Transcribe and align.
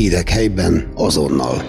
Hírek 0.00 0.28
helyben 0.28 0.92
azonnal. 0.94 1.64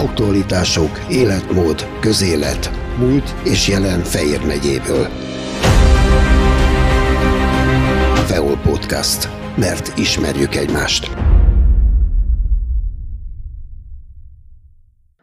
Aktualitások, 0.00 1.06
életmód, 1.10 1.98
közélet, 2.00 2.70
múlt 2.98 3.34
és 3.44 3.68
jelen 3.68 4.00
Fejér 4.00 4.46
megyéből. 4.46 5.08
Feol 8.26 8.56
Podcast. 8.56 9.28
Mert 9.56 9.98
ismerjük 9.98 10.54
egymást. 10.54 11.10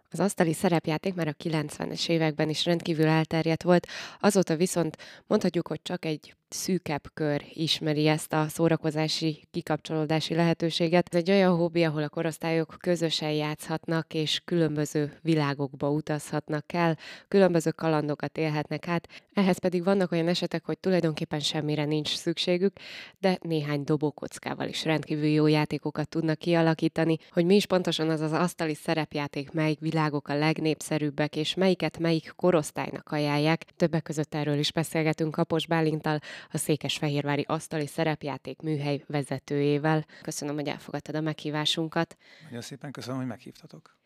Az 0.10 0.20
asztali 0.20 0.54
szerepjáték 0.54 1.14
már 1.14 1.28
a 1.28 1.44
90-es 1.44 2.10
években 2.10 2.50
is 2.50 2.66
rendkívül 2.66 3.06
elterjedt 3.06 3.64
volt, 3.64 3.88
azóta 4.20 4.56
viszont 4.56 4.98
mondhatjuk, 5.28 5.68
hogy 5.68 5.80
csak 5.84 6.06
egy 6.06 6.36
szűkebb 6.54 7.04
kör 7.14 7.44
ismeri 7.54 8.08
ezt 8.08 8.34
a 8.34 8.48
szórakozási, 8.48 9.48
kikapcsolódási 9.52 10.34
lehetőséget. 10.34 11.08
Ez 11.16 11.20
egy 11.20 11.32
olyan 11.32 11.56
hobbi, 11.56 11.84
ahol 11.84 12.04
a 12.04 12.10
korosztályok 12.10 12.76
közösen 12.80 13.32
játszhatnak, 13.32 14.14
és 14.14 14.42
különböző 14.46 15.18
világokba 15.22 15.90
utazhatnak 15.90 16.74
el, 16.74 16.98
különböző 17.28 17.72
kalandokat 17.72 18.38
élhetnek 18.38 18.88
át. 18.88 19.08
Ehhez 19.34 19.58
pedig 19.58 19.84
vannak 19.84 20.12
olyan 20.12 20.28
esetek, 20.28 20.66
hogy 20.66 20.80
tulajdonképpen 20.80 21.40
semmire 21.40 21.86
nincs 21.86 22.16
szükségük, 22.16 22.74
de 23.20 23.38
néhány 23.42 23.84
dobókockával 23.84 24.68
is 24.68 24.84
rendkívül 24.84 25.28
jó 25.28 25.48
játékokat 25.48 26.10
tudnak 26.10 26.38
kialakítani, 26.38 27.18
hogy 27.32 27.46
mi 27.46 27.56
is 27.56 27.66
pontosan 27.66 28.10
az 28.10 28.22
az 28.22 28.32
asztali 28.32 28.74
szerepjáték, 28.74 29.52
melyik 29.52 29.80
világok 29.80 30.28
a 30.28 30.38
legnépszerűbbek, 30.38 31.36
és 31.36 31.54
melyiket 31.54 32.00
melyik 32.00 32.34
korosztálynak 32.36 33.12
ajánlják. 33.12 33.66
Többek 33.76 34.04
között 34.04 34.36
erről 34.36 34.58
is 34.58 34.72
beszélgetünk 34.72 35.32
Kapos 35.32 35.68
Bálintal, 35.68 36.20
a 36.52 36.58
Székesfehérvári 36.58 37.46
Asztali 37.48 37.88
Szerepjáték 37.88 38.62
műhely 38.62 39.04
vezetőjével. 39.08 40.06
Köszönöm, 40.22 40.56
hogy 40.56 40.68
elfogadtad 40.68 41.16
a 41.16 41.22
meghívásunkat. 41.22 42.18
Nagyon 42.44 42.62
szépen 42.62 42.92
köszönöm, 42.92 43.18
hogy 43.20 43.28
meghívtatok. 43.28 44.00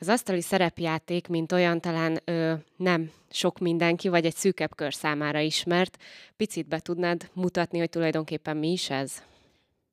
Az 0.00 0.08
asztali 0.08 0.40
szerepjáték, 0.40 1.28
mint 1.28 1.52
olyan, 1.52 1.80
talán 1.80 2.20
ö, 2.24 2.54
nem 2.76 3.10
sok 3.30 3.58
mindenki, 3.58 4.08
vagy 4.08 4.26
egy 4.26 4.34
szűkebb 4.34 4.74
kör 4.74 4.94
számára 4.94 5.38
ismert. 5.38 6.02
Picit 6.36 6.68
be 6.68 6.78
tudnád 6.78 7.30
mutatni, 7.32 7.78
hogy 7.78 7.88
tulajdonképpen 7.88 8.56
mi 8.56 8.72
is 8.72 8.90
ez? 8.90 9.22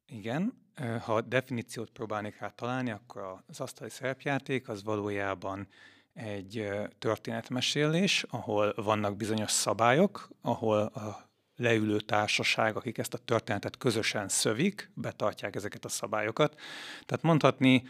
Igen, 0.08 0.54
ha 1.02 1.22
definíciót 1.22 1.90
próbálnék 1.90 2.40
rá 2.40 2.48
találni, 2.48 2.92
akkor 2.92 3.44
az 3.48 3.60
asztali 3.60 3.90
szerepjáték 3.90 4.70
az 4.70 4.84
valójában 4.84 5.68
egy 6.14 6.68
történetmesélés, 7.00 8.26
ahol 8.30 8.74
vannak 8.76 9.18
bizonyos 9.18 9.52
szabályok, 9.52 10.30
ahol 10.42 10.78
a 10.80 11.30
leülő 11.58 12.00
társaság, 12.00 12.76
akik 12.76 12.98
ezt 12.98 13.14
a 13.14 13.18
történetet 13.18 13.78
közösen 13.78 14.28
szövik, 14.28 14.90
betartják 14.94 15.56
ezeket 15.56 15.86
a 15.86 15.90
szabályokat. 15.90 16.60
Tehát 17.06 17.24
mondhatni, 17.24 17.84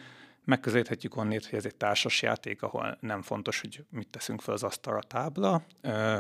megközelíthetjük 0.45 1.16
onnét, 1.17 1.45
hogy 1.45 1.58
ez 1.58 1.66
egy 1.66 1.75
társas 1.75 2.21
játék, 2.21 2.61
ahol 2.61 2.97
nem 2.99 3.21
fontos, 3.21 3.61
hogy 3.61 3.86
mit 3.89 4.08
teszünk 4.08 4.41
fel 4.41 4.53
az 4.53 4.63
asztalra 4.63 5.02
tábla, 5.02 5.66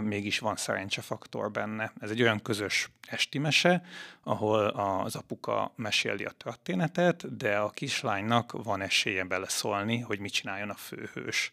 mégis 0.01 0.39
van 0.39 0.55
szerencsefaktor 0.55 1.51
benne. 1.51 1.93
Ez 1.99 2.09
egy 2.09 2.21
olyan 2.21 2.41
közös 2.41 2.89
esti 3.07 3.37
mese, 3.37 3.83
ahol 4.23 4.65
az 4.67 5.15
apuka 5.15 5.73
meséli 5.75 6.25
a 6.25 6.31
történetet, 6.31 7.37
de 7.37 7.57
a 7.57 7.69
kislánynak 7.69 8.63
van 8.63 8.81
esélye 8.81 9.23
beleszólni, 9.23 9.99
hogy 9.99 10.19
mit 10.19 10.33
csináljon 10.33 10.69
a 10.69 10.75
főhős. 10.75 11.51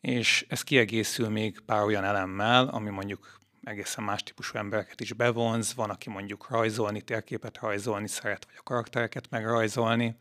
És 0.00 0.46
ez 0.48 0.62
kiegészül 0.62 1.28
még 1.28 1.60
pár 1.60 1.82
olyan 1.82 2.04
elemmel, 2.04 2.68
ami 2.68 2.90
mondjuk 2.90 3.40
egészen 3.64 4.04
más 4.04 4.22
típusú 4.22 4.58
embereket 4.58 5.00
is 5.00 5.12
bevonz, 5.12 5.74
van, 5.74 5.90
aki 5.90 6.10
mondjuk 6.10 6.48
rajzolni, 6.50 7.00
térképet 7.00 7.58
rajzolni 7.58 8.08
szeret, 8.08 8.44
vagy 8.44 8.54
a 8.58 8.62
karaktereket 8.62 9.30
megrajzolni, 9.30 10.16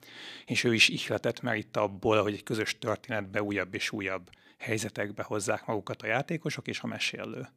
és 0.46 0.64
ő 0.64 0.74
is 0.74 0.90
ihletet 0.90 1.42
merít 1.42 1.78
abból, 1.78 2.22
hogy 2.22 2.34
egy 2.34 2.44
közös 2.44 2.80
történetbe 2.80 3.44
újabb 3.44 3.74
és 3.74 3.92
újabb 3.92 4.30
helyzetekbe 4.58 5.24
hozzák 5.24 5.66
magukat 5.66 6.02
a 6.02 6.08
játékosok 6.08 6.68
és 6.68 6.82
a 6.82 6.88
mesélő. 6.88 7.48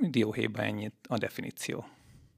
Dióhéjban 0.00 0.64
ennyit 0.64 0.94
a 1.08 1.18
definíció. 1.18 1.86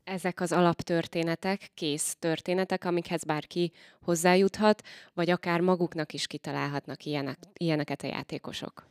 Ezek 0.04 0.40
az 0.40 0.52
alaptörténetek, 0.52 1.70
kész 1.74 2.16
történetek, 2.18 2.84
amikhez 2.84 3.24
bárki 3.24 3.72
hozzájuthat, 4.00 4.82
vagy 5.14 5.30
akár 5.30 5.60
maguknak 5.60 6.12
is 6.12 6.26
kitalálhatnak 6.26 7.04
ilyenek, 7.04 7.38
ilyeneket 7.52 8.02
a 8.02 8.06
játékosok. 8.06 8.86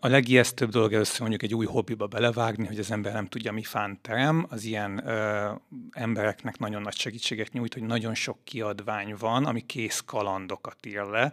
A 0.00 0.08
legijesztőbb 0.08 0.70
dolog 0.70 0.92
először 0.92 1.20
mondjuk 1.20 1.42
egy 1.42 1.54
új 1.54 1.66
hobbiba 1.66 2.06
belevágni, 2.06 2.66
hogy 2.66 2.78
az 2.78 2.90
ember 2.90 3.12
nem 3.12 3.26
tudja, 3.26 3.52
mi 3.52 3.62
fán 3.62 3.98
terem. 4.02 4.46
Az 4.48 4.64
ilyen 4.64 5.06
ö, 5.06 5.50
embereknek 5.90 6.58
nagyon 6.58 6.82
nagy 6.82 6.96
segítséget 6.96 7.52
nyújt, 7.52 7.74
hogy 7.74 7.82
nagyon 7.82 8.14
sok 8.14 8.38
kiadvány 8.44 9.14
van, 9.18 9.44
ami 9.44 9.60
kész 9.60 10.02
kalandokat 10.06 10.86
ír 10.86 11.02
le, 11.02 11.32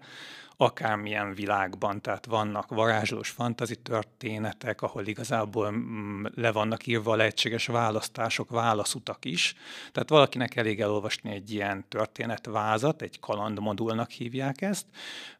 akármilyen 0.58 1.34
világban, 1.34 2.02
tehát 2.02 2.26
vannak 2.26 2.70
varázslós 2.70 3.30
fantazi 3.30 3.76
történetek, 3.76 4.82
ahol 4.82 5.08
igazából 5.08 5.72
mm, 5.72 6.26
le 6.36 6.52
vannak 6.52 6.88
írva 6.88 7.12
a 7.12 7.16
lehetséges 7.16 7.66
választások, 7.66 8.50
válaszutak 8.50 9.26
is. 9.26 9.56
Tehát 9.92 10.10
valakinek 10.10 10.56
elég 10.56 10.82
elolvasni 10.82 11.32
egy 11.32 11.52
ilyen 11.52 11.86
történetvázat, 11.90 13.02
egy 13.02 13.20
kalandmodulnak 13.20 14.10
hívják 14.10 14.62
ezt, 14.62 14.86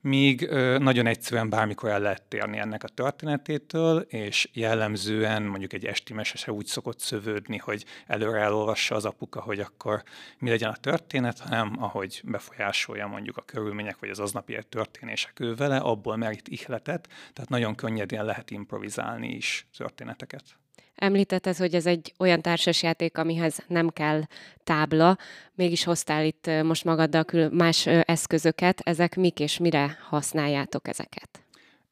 míg 0.02 0.50
nagyon 0.78 1.06
egyszerűen 1.06 1.50
bármikor 1.50 1.90
el 1.90 2.00
lehet 2.00 2.22
térni 2.22 2.58
ennek 2.58 2.83
a 2.84 2.88
történetétől, 2.88 4.00
és 4.00 4.50
jellemzően 4.54 5.44
mondjuk 5.44 5.74
egy 5.74 5.86
esti 5.86 6.14
mesese 6.14 6.52
úgy 6.52 6.66
szokott 6.66 7.00
szövődni, 7.00 7.58
hogy 7.58 7.86
előre 8.08 8.40
elolvassa 8.40 8.96
az 8.96 9.06
apuka, 9.06 9.42
hogy 9.42 9.60
akkor 9.60 10.04
mi 10.40 10.50
legyen 10.50 10.70
a 10.70 10.76
történet, 10.76 11.40
hanem 11.40 11.76
ahogy 11.80 12.22
befolyásolja 12.24 13.08
mondjuk 13.08 13.38
a 13.38 13.42
körülmények, 13.42 14.00
vagy 14.00 14.10
az 14.10 14.20
aznapi 14.20 14.58
történések 14.70 15.40
ő 15.40 15.56
vele, 15.56 15.78
abból 15.78 16.16
merít 16.16 16.48
ihletet, 16.48 17.08
tehát 17.34 17.50
nagyon 17.50 17.76
könnyedén 17.76 18.26
lehet 18.26 18.52
improvizálni 18.52 19.30
is 19.30 19.68
történeteket. 19.78 20.44
Említetted, 20.96 21.56
hogy 21.56 21.76
ez 21.76 21.86
egy 21.86 22.14
olyan 22.18 22.42
társasjáték, 22.42 23.18
amihez 23.18 23.64
nem 23.68 23.90
kell 23.90 24.22
tábla, 24.64 25.18
mégis 25.56 25.84
hoztál 25.84 26.26
itt 26.26 26.50
most 26.64 26.84
magaddal 26.84 27.50
más 27.52 27.86
eszközöket, 27.86 28.80
ezek 28.80 29.16
mik 29.16 29.40
és 29.40 29.58
mire 29.58 29.98
használjátok 30.02 30.88
ezeket? 30.88 31.44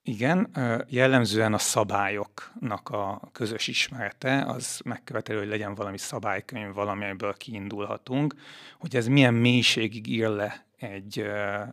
Igen, 0.03 0.51
jellemzően 0.87 1.53
a 1.53 1.57
szabályoknak 1.57 2.89
a 2.89 3.29
közös 3.31 3.67
ismerete, 3.67 4.43
az 4.45 4.81
megköveteli, 4.83 5.39
hogy 5.39 5.47
legyen 5.47 5.75
valami 5.75 5.97
szabálykönyv, 5.97 6.73
valami, 6.73 7.03
amiből 7.03 7.33
kiindulhatunk, 7.33 8.35
hogy 8.79 8.95
ez 8.95 9.07
milyen 9.07 9.33
mélységig 9.33 10.07
ír 10.07 10.27
le 10.27 10.65
egy 10.77 11.25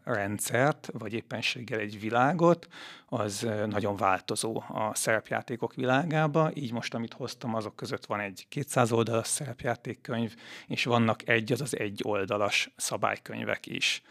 rendszert, 0.04 0.88
vagy 0.92 1.12
éppenséggel 1.12 1.78
egy 1.78 2.00
világot, 2.00 2.68
az 3.06 3.48
nagyon 3.66 3.96
változó 3.96 4.62
a 4.68 4.90
szerepjátékok 4.94 5.74
világába. 5.74 6.50
Így 6.54 6.72
most, 6.72 6.94
amit 6.94 7.12
hoztam, 7.12 7.54
azok 7.54 7.76
között 7.76 8.06
van 8.06 8.20
egy 8.20 8.46
200 8.48 8.92
oldalas 8.92 9.26
szerepjátékkönyv, 9.26 10.34
és 10.66 10.84
vannak 10.84 11.28
egy, 11.28 11.52
az 11.52 11.60
az 11.60 11.78
egy 11.78 12.00
oldalas 12.04 12.70
szabálykönyvek 12.76 13.66
is. 13.66 14.02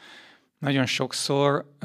Nagyon 0.58 0.86
sokszor 0.86 1.76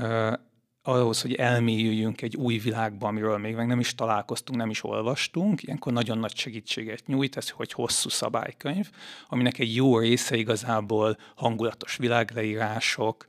ahhoz, 0.83 1.23
hogy 1.23 1.35
elmélyüljünk 1.35 2.23
egy 2.23 2.37
új 2.37 2.59
világba, 2.59 3.07
amiről 3.09 3.39
még 3.39 3.55
meg 3.55 3.67
nem 3.67 3.81
is 3.81 3.95
találkoztunk, 3.95 4.59
nem 4.59 4.71
is 4.71 4.85
olvastunk, 4.85 5.63
ilyenkor 5.63 5.93
nagyon 5.93 6.19
nagy 6.19 6.37
segítséget 6.37 7.07
nyújt 7.07 7.37
ez, 7.37 7.51
hogy 7.51 7.73
hosszú 7.73 8.09
szabálykönyv, 8.09 8.91
aminek 9.29 9.59
egy 9.59 9.75
jó 9.75 9.99
része 9.99 10.37
igazából 10.37 11.17
hangulatos 11.35 11.97
világleírások, 11.97 13.25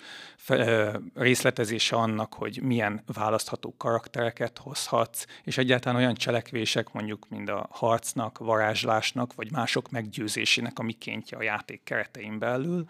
részletezése 1.13 1.95
annak, 1.95 2.33
hogy 2.33 2.59
milyen 2.61 3.03
választható 3.13 3.75
karaktereket 3.77 4.57
hozhatsz, 4.57 5.25
és 5.43 5.57
egyáltalán 5.57 5.97
olyan 5.97 6.15
cselekvések, 6.15 6.91
mondjuk 6.91 7.25
mind 7.29 7.49
a 7.49 7.67
harcnak, 7.71 8.37
varázslásnak, 8.37 9.33
vagy 9.33 9.51
mások 9.51 9.91
meggyőzésének 9.91 10.79
a 10.79 10.83
mikéntje 10.83 11.37
a 11.37 11.43
játék 11.43 11.81
keretein 11.83 12.39
belül. 12.39 12.85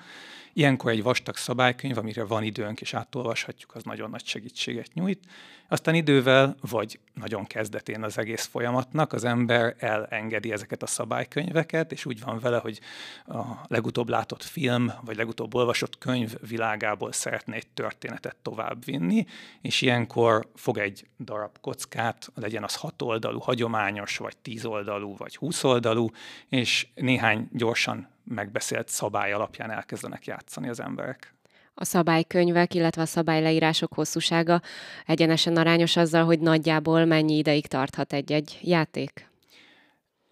Ilyenkor 0.54 0.92
egy 0.92 1.04
vastag 1.04 1.36
szabálykönyv, 1.36 1.98
amire 1.98 2.24
van 2.24 2.44
időnk 2.44 2.81
és 2.81 2.94
átolvashatjuk, 2.94 3.75
az 3.75 3.83
nagyon 3.83 4.10
nagy 4.10 4.25
segítséget 4.25 4.94
nyújt. 4.94 5.19
Aztán 5.68 5.95
idővel, 5.95 6.56
vagy 6.62 7.00
nagyon 7.13 7.45
kezdetén 7.45 8.04
az 8.04 8.18
egész 8.18 8.45
folyamatnak, 8.45 9.13
az 9.13 9.24
ember 9.24 9.75
elengedi 9.80 10.51
ezeket 10.51 10.83
a 10.83 10.88
szabálykönyveket, 10.88 11.92
és 11.92 12.06
úgy 12.06 12.19
van 12.24 12.39
vele, 12.39 12.57
hogy 12.57 12.80
a 13.28 13.42
legutóbb 13.68 14.10
látott 14.10 14.44
film, 14.44 14.92
vagy 15.01 15.16
legutóbb 15.16 15.56
olvasott 15.56 15.98
könyv 15.98 16.33
világából 16.48 17.12
szeretne 17.44 17.54
egy 17.54 17.68
történetet 17.74 18.36
továbbvinni, 18.42 19.25
és 19.62 19.81
ilyenkor 19.81 20.50
fog 20.56 20.78
egy 20.78 21.07
darab 21.19 21.60
kockát, 21.62 22.31
legyen 22.36 22.63
az 22.63 22.75
hat 22.75 23.01
oldalú, 23.01 23.40
hagyományos, 23.40 24.18
vagy 24.18 24.38
tíz 24.38 24.66
oldalú, 24.66 25.16
vagy 25.18 25.36
húsz 25.36 25.63
oldalú, 25.63 26.10
és 26.50 26.88
néhány 26.95 27.48
gyorsan 27.51 28.07
megbeszélt 28.24 28.90
szabály 28.90 29.31
alapján 29.31 29.72
elkezdenek 29.72 30.25
játszani 30.25 30.69
az 30.69 30.80
emberek 30.80 31.34
a 31.75 31.86
szabálykönyvek, 31.86 32.74
illetve 32.74 33.01
a 33.01 33.06
szabályleírások 33.06 33.94
hosszúsága 33.94 34.62
egyenesen 35.06 35.57
arányos 35.57 35.95
azzal, 35.95 36.25
hogy 36.25 36.40
nagyjából 36.40 37.06
mennyi 37.06 37.38
ideig 37.38 37.68
tarthat 37.68 38.13
egy-egy 38.13 38.60
játék? 38.62 39.31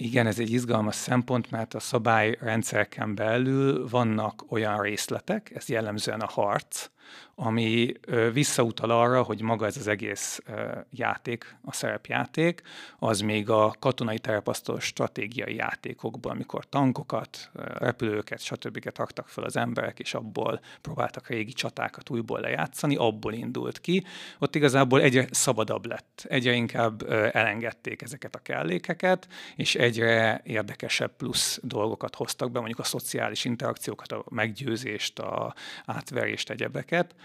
Igen, 0.02 0.28
ez 0.28 0.40
egy 0.40 0.52
izgalmas 0.52 0.96
szempont, 0.96 1.52
mert 1.52 1.74
a 1.74 1.80
szabályrendszerken 1.80 3.16
belül 3.16 3.88
vannak 3.90 4.44
olyan 4.50 4.82
részletek, 4.82 5.52
ez 5.56 5.70
jellemzően 5.70 6.20
a 6.20 6.28
harc, 6.28 6.90
ami 7.36 7.94
visszautal 8.34 8.90
arra, 8.90 9.24
hogy 9.24 9.42
maga 9.42 9.66
ez 9.66 9.78
az 9.78 9.88
egész 9.88 10.42
játék, 10.90 11.56
a 11.62 11.74
szerepjáték, 11.74 12.62
az 13.00 13.20
még 13.20 13.50
a 13.50 13.76
katonai 13.80 14.20
terepasztó 14.20 14.80
stratégiai 14.80 15.56
játékokból, 15.56 16.32
amikor 16.32 16.70
tankokat, 16.70 17.52
repülőket, 17.78 18.42
stb. 18.42 18.90
raktak 18.96 19.28
fel 19.28 19.44
az 19.44 19.58
emberek, 19.58 20.00
és 20.00 20.14
abból 20.14 20.62
próbáltak 20.82 21.28
régi 21.28 21.54
csatákat 21.54 22.10
újból 22.10 22.40
lejátszani, 22.40 22.96
abból 22.96 23.34
indult 23.34 23.82
ki. 23.82 24.04
Ott 24.40 24.56
igazából 24.56 25.02
egyre 25.02 25.28
szabadabb 25.32 25.86
lett, 25.86 26.26
egyre 26.30 26.54
inkább 26.54 27.12
elengedték 27.12 28.02
ezeket 28.02 28.36
a 28.36 28.40
kellékeket, 28.40 29.28
és 29.56 29.76
egyre 29.76 30.42
érdekesebb 30.44 31.16
plusz 31.16 31.60
dolgokat 31.64 32.16
hoztak 32.16 32.52
be, 32.52 32.58
mondjuk 32.60 32.80
a 32.80 32.84
szociális 32.84 33.46
interakciókat, 33.46 34.12
a 34.12 34.24
meggyőzést, 34.30 35.20
a 35.20 35.54
átverést, 35.86 36.50
egyebeket. 36.92 37.16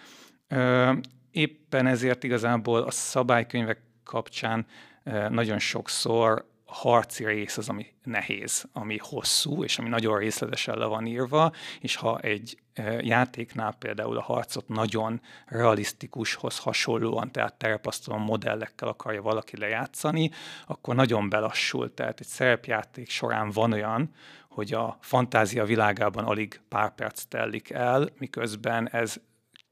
Éppen 1.30 1.86
ezért 1.86 2.24
igazából 2.24 2.82
a 2.82 2.90
szabálykönyvek 2.90 3.80
kapcsán 4.04 4.66
nagyon 5.28 5.58
sokszor 5.58 6.54
harci 6.64 7.24
rész 7.24 7.56
az, 7.56 7.68
ami 7.68 7.86
nehéz, 8.04 8.68
ami 8.72 8.98
hosszú, 9.00 9.64
és 9.64 9.78
ami 9.78 9.88
nagyon 9.88 10.18
részletesen 10.18 10.78
le 10.78 10.84
van 10.84 11.06
írva, 11.06 11.52
és 11.80 11.96
ha 11.96 12.18
egy 12.18 12.58
játéknál 13.00 13.72
például 13.72 14.16
a 14.16 14.22
harcot 14.22 14.68
nagyon 14.68 15.20
realisztikushoz 15.46 16.58
hasonlóan, 16.58 17.32
tehát 17.32 17.54
terepasztalon 17.54 18.20
modellekkel 18.20 18.88
akarja 18.88 19.22
valaki 19.22 19.56
lejátszani, 19.56 20.30
akkor 20.66 20.94
nagyon 20.94 21.28
belassul. 21.28 21.94
Tehát 21.94 22.20
egy 22.20 22.26
szerepjáték 22.26 23.10
során 23.10 23.50
van 23.50 23.72
olyan, 23.72 24.10
hogy 24.48 24.72
a 24.72 24.96
fantázia 25.00 25.64
világában 25.64 26.24
alig 26.24 26.60
pár 26.68 26.94
perc 26.94 27.22
telik 27.22 27.70
el, 27.70 28.08
miközben 28.18 28.88
ez 28.88 29.16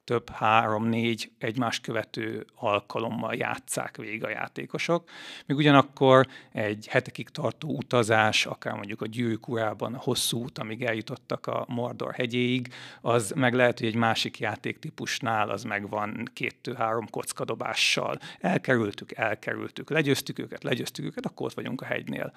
több 0.05 0.31
három-négy 0.31 1.31
egymást 1.39 1.83
követő 1.83 2.47
alkalommal 2.55 3.35
játszák 3.35 3.97
végig 3.97 4.25
a 4.25 4.29
játékosok. 4.29 5.11
Még 5.47 5.57
ugyanakkor 5.57 6.27
egy 6.53 6.87
hetekig 6.91 7.29
tartó 7.29 7.69
utazás, 7.69 8.47
akár 8.47 8.75
mondjuk 8.75 9.01
a 9.01 9.07
gyűrűk 9.07 9.49
urában 9.49 9.95
a 9.95 9.99
hosszú 9.99 10.43
út, 10.43 10.59
amíg 10.59 10.85
eljutottak 10.85 11.47
a 11.47 11.65
Mordor 11.69 12.15
hegyéig, 12.15 12.73
az 13.01 13.33
meg 13.37 13.55
lehet, 13.55 13.79
hogy 13.79 13.89
egy 13.89 13.95
másik 13.95 14.39
játéktípusnál 14.39 15.51
az 15.51 15.63
megvan 15.63 16.31
két-három 16.33 17.11
kockadobással. 17.11 18.19
Elkerültük, 18.41 19.13
elkerültük, 19.13 19.91
legyőztük 19.91 20.39
őket, 20.39 20.63
legyőztük 20.63 21.05
őket, 21.05 21.27
akkor 21.27 21.47
ott 21.47 21.55
vagyunk 21.55 21.81
a 21.81 21.85
hegynél 21.85 22.33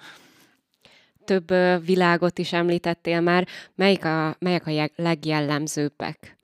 több 1.24 1.54
világot 1.84 2.38
is 2.38 2.52
említettél 2.52 3.20
már. 3.20 3.46
Melyik 3.74 4.04
a, 4.04 4.36
melyek 4.38 4.66
a 4.66 4.90
legjellemzőbbek? 4.96 6.37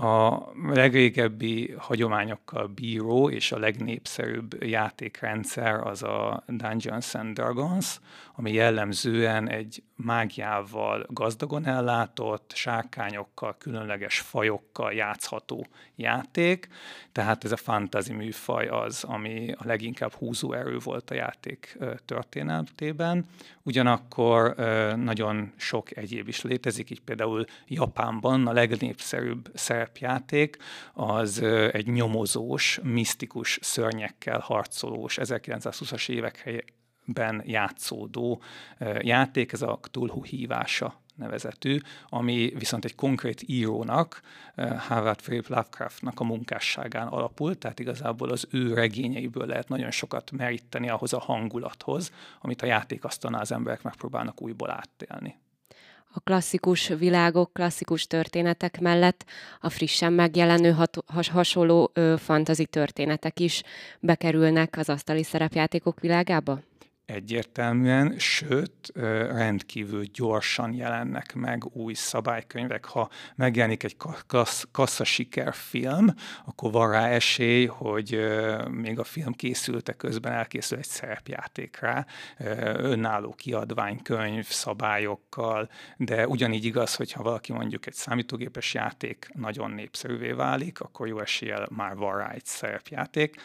A 0.00 0.42
legrégebbi 0.72 1.74
hagyományokkal 1.78 2.66
bíró 2.66 3.30
és 3.30 3.52
a 3.52 3.58
legnépszerűbb 3.58 4.62
játékrendszer 4.62 5.86
az 5.86 6.02
a 6.02 6.44
Dungeons 6.46 7.14
and 7.14 7.34
Dragons, 7.34 8.00
ami 8.34 8.52
jellemzően 8.52 9.48
egy 9.48 9.82
mágiával 9.94 11.06
gazdagon 11.08 11.66
ellátott, 11.66 12.52
sárkányokkal, 12.54 13.56
különleges 13.58 14.18
fajokkal 14.20 14.92
játszható 14.92 15.66
játék, 15.94 16.68
tehát 17.12 17.44
ez 17.44 17.52
a 17.52 17.56
fantasy 17.56 18.12
műfaj 18.12 18.66
az, 18.66 19.04
ami 19.04 19.52
a 19.58 19.66
leginkább 19.66 20.12
húzó 20.12 20.52
erő 20.52 20.78
volt 20.78 21.10
a 21.10 21.14
játék 21.14 21.78
történetében. 22.04 23.26
Ugyanakkor 23.62 24.54
nagyon 24.96 25.52
sok 25.56 25.96
egyéb 25.96 26.28
is 26.28 26.42
létezik, 26.42 26.90
így 26.90 27.00
például 27.00 27.44
Japánban 27.66 28.46
a 28.46 28.52
legnépszerűbb 28.52 29.50
szerepjáték 29.86 30.56
az 30.92 31.42
egy 31.72 31.86
nyomozós, 31.86 32.80
misztikus 32.82 33.58
szörnyekkel 33.62 34.38
harcolós 34.38 35.18
1920-as 35.20 36.08
évek 36.08 36.64
ben 37.04 37.42
játszódó 37.46 38.42
játék, 39.00 39.52
ez 39.52 39.62
a 39.62 39.78
Cthulhu 39.82 40.22
hívása 40.22 41.00
nevezetű, 41.14 41.78
ami 42.08 42.52
viszont 42.58 42.84
egy 42.84 42.94
konkrét 42.94 43.42
írónak, 43.46 44.20
Howard 44.88 45.22
Philip 45.22 45.48
Lovecraftnak 45.48 46.20
a 46.20 46.24
munkásságán 46.24 47.06
alapul, 47.06 47.58
tehát 47.58 47.78
igazából 47.78 48.30
az 48.30 48.46
ő 48.50 48.74
regényeiből 48.74 49.46
lehet 49.46 49.68
nagyon 49.68 49.90
sokat 49.90 50.30
meríteni 50.30 50.88
ahhoz 50.88 51.12
a 51.12 51.20
hangulathoz, 51.20 52.12
amit 52.40 52.62
a 52.62 52.66
játékasztalnál 52.66 53.40
az 53.40 53.52
emberek 53.52 53.82
megpróbálnak 53.82 54.42
újból 54.42 54.70
áttélni 54.70 55.36
a 56.16 56.20
klasszikus 56.24 56.88
világok, 56.88 57.52
klasszikus 57.52 58.06
történetek 58.06 58.80
mellett 58.80 59.24
a 59.60 59.70
frissen 59.70 60.12
megjelenő 60.12 60.76
hasonló 61.26 61.90
ö, 61.94 62.14
fantazi 62.18 62.66
történetek 62.66 63.40
is 63.40 63.62
bekerülnek 64.00 64.76
az 64.78 64.88
asztali 64.88 65.22
szerepjátékok 65.22 66.00
világába? 66.00 66.60
Egyértelműen, 67.06 68.18
sőt, 68.18 68.92
rendkívül 69.30 70.04
gyorsan 70.12 70.72
jelennek 70.72 71.34
meg 71.34 71.64
új 71.72 71.94
szabálykönyvek. 71.94 72.84
Ha 72.84 73.10
megjelenik 73.34 73.82
egy 73.82 73.96
kassz, 74.26 74.64
kassza 74.70 75.04
film, 75.52 76.14
akkor 76.44 76.70
van 76.72 76.90
rá 76.90 77.08
esély, 77.08 77.66
hogy 77.66 78.26
még 78.70 78.98
a 78.98 79.04
film 79.04 79.32
készülte 79.32 79.92
közben 79.92 80.32
elkészül 80.32 80.78
egy 80.78 80.84
szerepjáték 80.84 81.78
rá, 81.80 82.06
önálló 82.76 83.34
kiadványkönyv, 83.34 84.46
szabályokkal, 84.46 85.70
de 85.96 86.26
ugyanígy 86.26 86.64
igaz, 86.64 86.94
hogyha 86.94 87.22
valaki 87.22 87.52
mondjuk 87.52 87.86
egy 87.86 87.94
számítógépes 87.94 88.74
játék 88.74 89.28
nagyon 89.34 89.70
népszerűvé 89.70 90.30
válik, 90.30 90.80
akkor 90.80 91.08
jó 91.08 91.20
eséllyel 91.20 91.68
már 91.70 91.96
van 91.96 92.16
rá 92.16 92.30
egy 92.30 92.44
szerepjáték. 92.44 93.40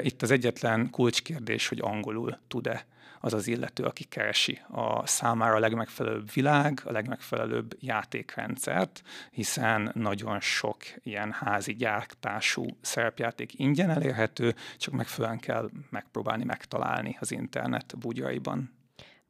Itt 0.00 0.22
az 0.22 0.30
egyetlen 0.30 0.90
kulcskérdés, 0.90 1.68
hogy 1.68 1.78
angolul 1.80 2.38
tud-e 2.48 2.81
az 3.24 3.34
az 3.34 3.46
illető, 3.46 3.84
aki 3.84 4.04
keresi 4.04 4.60
a 4.70 5.06
számára 5.06 5.54
a 5.54 5.58
legmegfelelőbb 5.58 6.32
világ, 6.32 6.82
a 6.84 6.92
legmegfelelőbb 6.92 7.76
játékrendszert, 7.80 9.02
hiszen 9.30 9.90
nagyon 9.94 10.40
sok 10.40 10.76
ilyen 11.02 11.32
házi 11.32 11.74
gyártású 11.74 12.66
szerepjáték 12.80 13.58
ingyen 13.58 13.90
elérhető, 13.90 14.54
csak 14.76 14.94
megfelelően 14.94 15.40
kell 15.40 15.70
megpróbálni 15.90 16.44
megtalálni 16.44 17.16
az 17.20 17.32
internet 17.32 17.94
bugyraiban. 17.98 18.80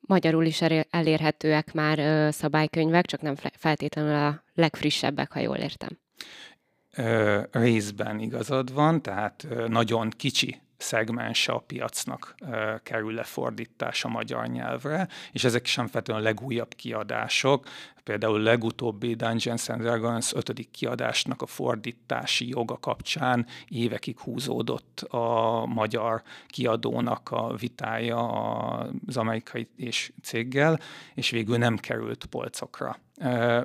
Magyarul 0.01 0.45
is 0.45 0.61
elérhetőek 0.91 1.73
már 1.73 2.33
szabálykönyvek, 2.33 3.07
csak 3.07 3.21
nem 3.21 3.35
feltétlenül 3.57 4.15
a 4.15 4.43
legfrissebbek, 4.55 5.33
ha 5.33 5.41
jól 5.41 5.57
értem. 5.57 5.99
Részben 7.51 8.19
igazad 8.19 8.73
van, 8.73 9.03
tehát 9.03 9.47
nagyon 9.69 10.11
kicsi 10.11 10.61
szegmense 10.83 11.53
a 11.53 11.59
piacnak 11.59 12.35
kerül 12.83 13.13
lefordítás 13.15 14.05
a 14.05 14.09
magyar 14.09 14.47
nyelvre, 14.47 15.09
és 15.33 15.45
ezek 15.45 15.67
sem 15.67 15.87
feltétlenül 15.87 16.27
a 16.27 16.29
legújabb 16.29 16.75
kiadások. 16.75 17.67
Például 18.05 18.41
legutóbbi 18.41 19.15
Dungeons 19.15 19.69
and 19.69 19.81
Dragons 19.81 20.33
ötödik 20.35 20.71
kiadásnak 20.71 21.43
a 21.43 21.47
fordítási 21.47 22.49
joga 22.49 22.79
kapcsán 22.79 23.47
évekig 23.69 24.19
húzódott 24.19 25.01
a 25.01 25.67
magyar 25.67 26.23
kiadónak 26.47 27.31
a 27.31 27.55
vitája 27.57 28.27
az 29.07 29.17
amerikai 29.17 29.69
és 29.77 30.13
céggel, 30.23 30.81
és 31.15 31.31
végül 31.31 31.59
nem 31.59 31.77
került 31.77 32.25
polcokra. 32.25 32.99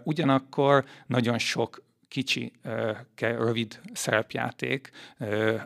Ugyanakkor 0.03 0.85
nagyon 1.05 1.37
sok 1.37 1.85
kicsi, 2.07 2.53
rövid 3.15 3.79
szerepjáték, 3.93 4.91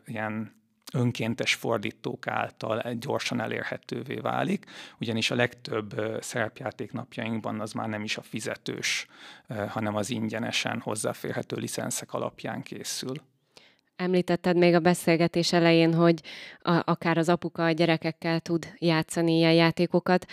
ilyen 0.06 0.60
önkéntes 0.92 1.54
fordítók 1.56 2.28
által 2.28 2.94
gyorsan 2.94 3.42
elérhetővé 3.42 4.16
válik, 4.16 4.66
ugyanis 5.00 5.32
a 5.32 5.36
legtöbb 5.36 6.18
szerepjáték 6.20 6.92
napjainkban 6.92 7.60
az 7.60 7.72
már 7.72 7.88
nem 7.88 8.04
is 8.04 8.18
a 8.18 8.22
fizetős, 8.22 9.08
hanem 9.68 9.96
az 9.96 10.10
ingyenesen 10.10 10.80
hozzáférhető 10.80 11.56
licenszek 11.56 12.14
alapján 12.14 12.62
készül. 12.62 13.14
Említetted 13.96 14.58
még 14.58 14.74
a 14.74 14.80
beszélgetés 14.80 15.54
elején, 15.54 15.94
hogy 15.94 16.22
a, 16.60 16.82
akár 16.86 17.18
az 17.18 17.30
apuka 17.30 17.66
a 17.66 17.72
gyerekekkel 17.72 18.40
tud 18.40 18.74
játszani 18.78 19.38
ilyen 19.38 19.54
játékokat, 19.54 20.26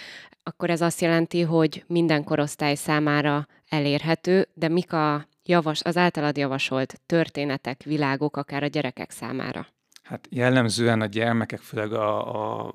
akkor 0.43 0.71
ez 0.71 0.81
azt 0.81 1.00
jelenti, 1.00 1.43
hogy 1.43 1.85
minden 1.87 2.25
korosztály 2.25 2.75
számára 2.75 3.47
elérhető, 3.69 4.49
de 4.55 4.69
mik 4.69 4.93
a 4.93 5.29
javas, 5.45 5.83
az 5.83 5.97
általad 5.97 6.37
javasolt 6.37 7.00
történetek, 7.07 7.83
világok 7.83 8.37
akár 8.37 8.62
a 8.62 8.67
gyerekek 8.67 9.11
számára? 9.11 9.67
Hát 10.09 10.29
jellemzően 10.31 11.00
a 11.00 11.07
gyermekek, 11.07 11.61
főleg 11.61 11.93
a, 11.93 12.67
a 12.67 12.75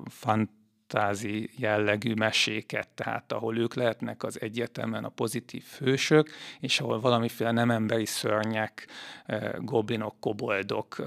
extázi 0.94 1.50
jellegű 1.56 2.14
meséket, 2.14 2.88
tehát 2.88 3.32
ahol 3.32 3.58
ők 3.58 3.74
lehetnek 3.74 4.22
az 4.22 4.40
egyértelműen 4.40 5.04
a 5.04 5.08
pozitív 5.08 5.64
hősök, 5.78 6.30
és 6.60 6.80
ahol 6.80 7.00
valamiféle 7.00 7.50
nem 7.50 7.70
emberi 7.70 8.06
szörnyek, 8.06 8.86
goblinok, 9.58 10.14
koboldok 10.20 11.02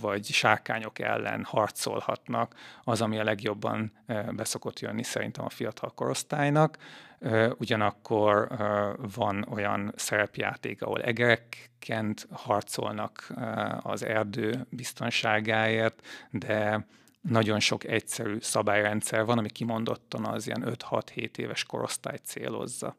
vagy 0.00 0.24
sárkányok 0.24 0.98
ellen 0.98 1.44
harcolhatnak, 1.44 2.54
az, 2.84 3.00
ami 3.00 3.18
a 3.18 3.24
legjobban 3.24 3.92
beszokott 4.30 4.80
jönni 4.80 5.02
szerintem 5.02 5.44
a 5.44 5.50
fiatal 5.50 5.92
korosztálynak. 5.94 6.76
Ugyanakkor 7.58 8.48
van 9.14 9.46
olyan 9.50 9.92
szerepjáték, 9.96 10.82
ahol 10.82 11.02
egerekkent 11.02 12.26
harcolnak 12.30 13.32
az 13.80 14.04
erdő 14.04 14.66
biztonságáért, 14.70 16.06
de 16.30 16.86
nagyon 17.20 17.60
sok 17.60 17.84
egyszerű 17.84 18.36
szabályrendszer 18.40 19.24
van, 19.24 19.38
ami 19.38 19.48
kimondottan 19.48 20.24
az 20.24 20.46
ilyen 20.46 20.64
5-6-7 20.66 21.36
éves 21.36 21.64
korosztályt 21.64 22.24
célozza. 22.24 22.96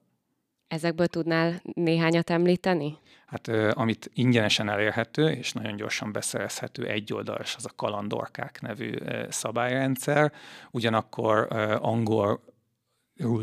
Ezekből 0.68 1.08
tudnál 1.08 1.62
néhányat 1.74 2.30
említeni? 2.30 2.98
Hát 3.26 3.48
amit 3.74 4.10
ingyenesen 4.14 4.70
elérhető 4.70 5.30
és 5.30 5.52
nagyon 5.52 5.76
gyorsan 5.76 6.12
beszerezhető 6.12 6.88
egy 6.88 7.14
oldalas, 7.14 7.56
az 7.56 7.66
a 7.66 7.76
Kalandorkák 7.76 8.62
nevű 8.62 8.94
szabályrendszer. 9.30 10.32
Ugyanakkor 10.72 11.48
angol 11.82 12.44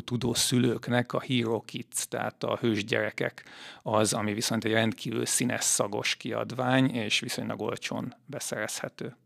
tudó 0.05 0.35
szülőknek 0.35 1.13
a 1.13 1.21
Hero 1.21 1.61
Kids, 1.61 2.07
tehát 2.09 2.45
a 2.45 2.57
hős 2.57 2.85
gyerekek 2.85 3.45
az, 3.83 4.13
ami 4.13 4.33
viszont 4.33 4.65
egy 4.65 4.73
rendkívül 4.73 5.27
színes, 5.27 5.65
szagos 5.65 6.17
kiadvány, 6.17 6.91
és 6.91 7.21
viszonylag 7.21 7.61
olcsón 7.61 8.15
beszerezhető. 8.27 9.17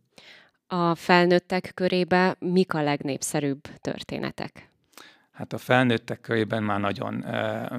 A 0.67 0.95
felnőttek 0.95 1.71
körébe 1.75 2.37
mik 2.39 2.75
a 2.75 2.83
legnépszerűbb 2.83 3.61
történetek? 3.81 4.72
Hát 5.33 5.53
a 5.53 5.59
felnőttek 5.59 6.21
körében 6.21 6.63
már 6.63 6.81
nagyon 6.81 7.15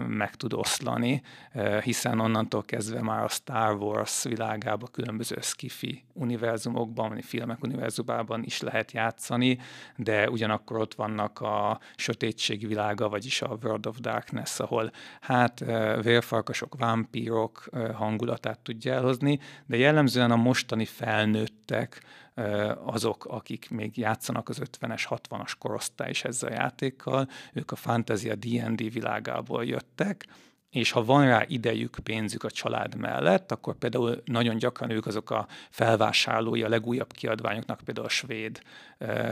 meg 0.07 0.35
tud 0.35 0.53
oszlani, 0.53 1.21
hiszen 1.83 2.19
onnantól 2.19 2.63
kezdve 2.63 3.01
már 3.01 3.23
a 3.23 3.27
Star 3.27 3.75
Wars 3.75 4.23
világában, 4.23 4.89
különböző 4.91 5.37
skifi 5.41 6.03
univerzumokban, 6.13 7.21
filmek 7.21 7.63
univerzumában 7.63 8.43
is 8.43 8.61
lehet 8.61 8.91
játszani, 8.91 9.59
de 9.95 10.29
ugyanakkor 10.29 10.77
ott 10.77 10.93
vannak 10.93 11.41
a 11.41 11.79
sötétség 11.95 12.67
világa, 12.67 13.09
vagyis 13.09 13.41
a 13.41 13.57
World 13.63 13.85
of 13.85 13.99
Darkness, 13.99 14.59
ahol 14.59 14.91
hát 15.21 15.59
vérfarkasok, 16.01 16.75
vámpírok 16.77 17.69
hangulatát 17.93 18.59
tudja 18.59 18.93
elhozni, 18.93 19.39
de 19.65 19.77
jellemzően 19.77 20.31
a 20.31 20.35
mostani 20.35 20.85
felnőttek, 20.85 22.01
azok, 22.85 23.25
akik 23.25 23.69
még 23.69 23.97
játszanak 23.97 24.49
az 24.49 24.61
50-es, 24.79 25.03
60-as 25.09 25.51
korosztály 25.59 26.09
is 26.09 26.23
ezzel 26.23 26.49
a 26.49 26.53
játékkal, 26.53 27.29
ők 27.53 27.71
a 27.71 27.75
Fantasia 27.75 28.35
D&D 28.35 28.93
világából 28.93 29.65
jöttek, 29.65 30.27
és 30.73 30.91
ha 30.91 31.05
van 31.05 31.25
rá 31.25 31.43
idejük, 31.47 31.97
pénzük 32.03 32.43
a 32.43 32.51
család 32.51 32.95
mellett, 32.95 33.51
akkor 33.51 33.75
például 33.75 34.21
nagyon 34.25 34.57
gyakran 34.57 34.89
ők 34.89 35.05
azok 35.05 35.29
a 35.29 35.47
felvásárlói 35.69 36.63
a 36.63 36.69
legújabb 36.69 37.11
kiadványoknak, 37.11 37.81
például 37.85 38.05
a 38.05 38.09
svéd 38.09 38.61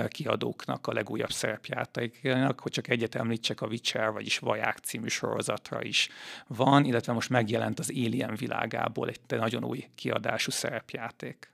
kiadóknak 0.07 0.87
a 0.87 0.93
legújabb 0.93 1.31
szerepjátéknak, 1.31 2.59
hogy 2.59 2.71
csak 2.71 2.87
egyet 2.87 3.15
említsek, 3.15 3.61
a 3.61 3.67
Witcher, 3.67 4.11
vagyis 4.11 4.39
Vaják 4.39 4.77
című 4.77 5.07
sorozatra 5.07 5.83
is 5.83 6.09
van, 6.47 6.85
illetve 6.85 7.13
most 7.13 7.29
megjelent 7.29 7.79
az 7.79 7.89
Alien 7.89 8.35
világából 8.35 9.07
egy 9.07 9.19
nagyon 9.27 9.63
új 9.63 9.87
kiadású 9.95 10.51
szerepjáték 10.51 11.51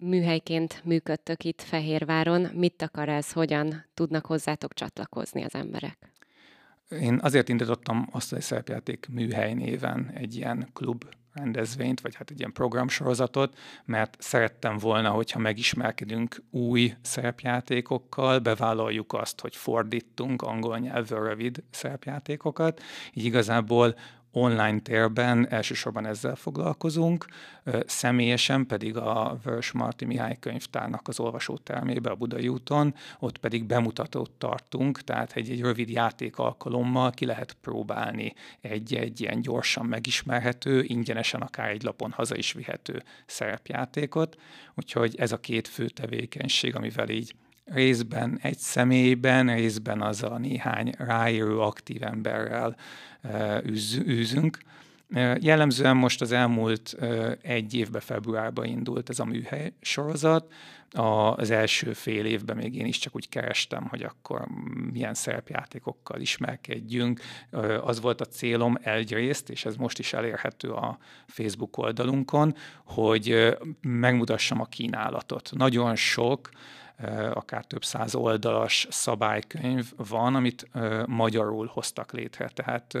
műhelyként 0.00 0.80
működtök 0.84 1.44
itt 1.44 1.62
Fehérváron. 1.62 2.40
Mit 2.40 2.82
akar 2.82 3.08
ez, 3.08 3.32
hogyan 3.32 3.84
tudnak 3.94 4.26
hozzátok 4.26 4.74
csatlakozni 4.74 5.42
az 5.42 5.54
emberek? 5.54 6.12
Én 7.00 7.18
azért 7.22 7.48
indítottam 7.48 8.08
azt 8.12 8.32
a 8.32 8.40
szerepjáték 8.40 9.06
műhely 9.10 9.54
néven 9.54 10.10
egy 10.14 10.36
ilyen 10.36 10.68
klub 10.72 11.04
rendezvényt, 11.32 12.00
vagy 12.00 12.14
hát 12.14 12.30
egy 12.30 12.38
ilyen 12.38 12.52
programsorozatot, 12.52 13.58
mert 13.84 14.16
szerettem 14.18 14.76
volna, 14.76 15.10
hogyha 15.10 15.38
megismerkedünk 15.38 16.42
új 16.50 16.94
szerepjátékokkal, 17.02 18.38
bevállaljuk 18.38 19.12
azt, 19.12 19.40
hogy 19.40 19.56
fordítunk 19.56 20.42
angol 20.42 20.78
nyelvű 20.78 21.14
rövid 21.14 21.62
szerepjátékokat, 21.70 22.82
így 23.12 23.24
igazából 23.24 23.94
online 24.32 24.80
térben 24.80 25.48
elsősorban 25.48 26.06
ezzel 26.06 26.34
foglalkozunk, 26.34 27.26
személyesen 27.86 28.66
pedig 28.66 28.96
a 28.96 29.38
Vörös 29.44 29.72
Marti 29.72 30.04
Mihály 30.04 30.36
könyvtárnak 30.40 31.08
az 31.08 31.20
olvasótermébe 31.20 32.10
a 32.10 32.14
Budai 32.14 32.48
úton, 32.48 32.94
ott 33.18 33.38
pedig 33.38 33.64
bemutatót 33.64 34.30
tartunk, 34.30 35.00
tehát 35.00 35.32
egy, 35.32 35.50
egy 35.50 35.60
rövid 35.60 35.90
játék 35.90 36.38
alkalommal 36.38 37.10
ki 37.10 37.24
lehet 37.24 37.56
próbálni 37.60 38.34
egy-egy 38.60 39.20
ilyen 39.20 39.40
gyorsan 39.40 39.86
megismerhető, 39.86 40.82
ingyenesen 40.82 41.40
akár 41.40 41.68
egy 41.68 41.82
lapon 41.82 42.10
haza 42.10 42.36
is 42.36 42.52
vihető 42.52 43.02
szerepjátékot, 43.26 44.36
úgyhogy 44.74 45.14
ez 45.18 45.32
a 45.32 45.40
két 45.40 45.68
fő 45.68 45.88
tevékenység, 45.88 46.76
amivel 46.76 47.08
így 47.08 47.34
részben 47.64 48.38
egy 48.42 48.58
személyben, 48.58 49.54
részben 49.54 50.02
az 50.02 50.22
a 50.22 50.38
néhány 50.38 50.92
ráérő 50.98 51.58
aktív 51.58 52.02
emberrel 52.02 52.76
űzünk. 54.06 54.58
Jellemzően 55.40 55.96
most 55.96 56.20
az 56.20 56.32
elmúlt 56.32 56.96
egy 57.42 57.74
évben, 57.74 58.00
februárban 58.00 58.64
indult 58.64 59.08
ez 59.08 59.18
a 59.18 59.24
műhely 59.24 59.72
sorozat. 59.80 60.52
Az 60.92 61.50
első 61.50 61.92
fél 61.92 62.24
évben 62.24 62.56
még 62.56 62.74
én 62.74 62.86
is 62.86 62.98
csak 62.98 63.14
úgy 63.14 63.28
kerestem, 63.28 63.86
hogy 63.88 64.02
akkor 64.02 64.46
milyen 64.92 65.14
szerepjátékokkal 65.14 66.20
ismerkedjünk. 66.20 67.20
Az 67.82 68.00
volt 68.00 68.20
a 68.20 68.24
célom 68.24 68.78
egyrészt, 68.82 69.50
és 69.50 69.64
ez 69.64 69.76
most 69.76 69.98
is 69.98 70.12
elérhető 70.12 70.70
a 70.70 70.98
Facebook 71.26 71.78
oldalunkon, 71.78 72.54
hogy 72.84 73.56
megmutassam 73.80 74.60
a 74.60 74.64
kínálatot. 74.64 75.50
Nagyon 75.54 75.96
sok 75.96 76.48
akár 77.32 77.64
több 77.64 77.84
száz 77.84 78.14
oldalas 78.14 78.86
szabálykönyv 78.90 79.92
van, 79.96 80.34
amit 80.34 80.68
magyarul 81.06 81.66
hoztak 81.72 82.12
létre. 82.12 82.48
Tehát 82.48 82.98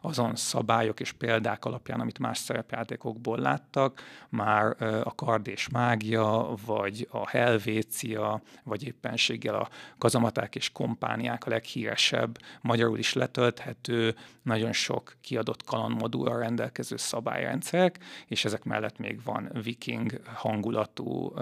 azon 0.00 0.36
szabályok 0.36 1.00
és 1.00 1.12
példák 1.12 1.64
alapján, 1.64 2.00
amit 2.00 2.18
más 2.18 2.38
szerepjátékokból 2.38 3.38
láttak, 3.38 4.02
már 4.28 4.76
a 5.04 5.14
kard 5.14 5.46
és 5.46 5.68
mágia, 5.68 6.54
vagy 6.66 7.08
a 7.10 7.28
helvécia, 7.28 8.42
vagy 8.62 8.86
éppenséggel 8.86 9.54
a 9.54 9.68
kazamaták 9.98 10.54
és 10.54 10.72
kompániák 10.72 11.46
a 11.46 11.50
leghíresebb, 11.50 12.38
magyarul 12.60 12.98
is 12.98 13.12
letölthető, 13.12 14.14
nagyon 14.42 14.72
sok 14.72 15.16
kiadott 15.20 15.64
kalandmodulra 15.64 16.38
rendelkező 16.38 16.96
szabályrendszerek, 16.96 17.98
és 18.26 18.44
ezek 18.44 18.64
mellett 18.64 18.98
még 18.98 19.22
van 19.24 19.50
viking 19.62 20.20
hangulatú 20.34 21.34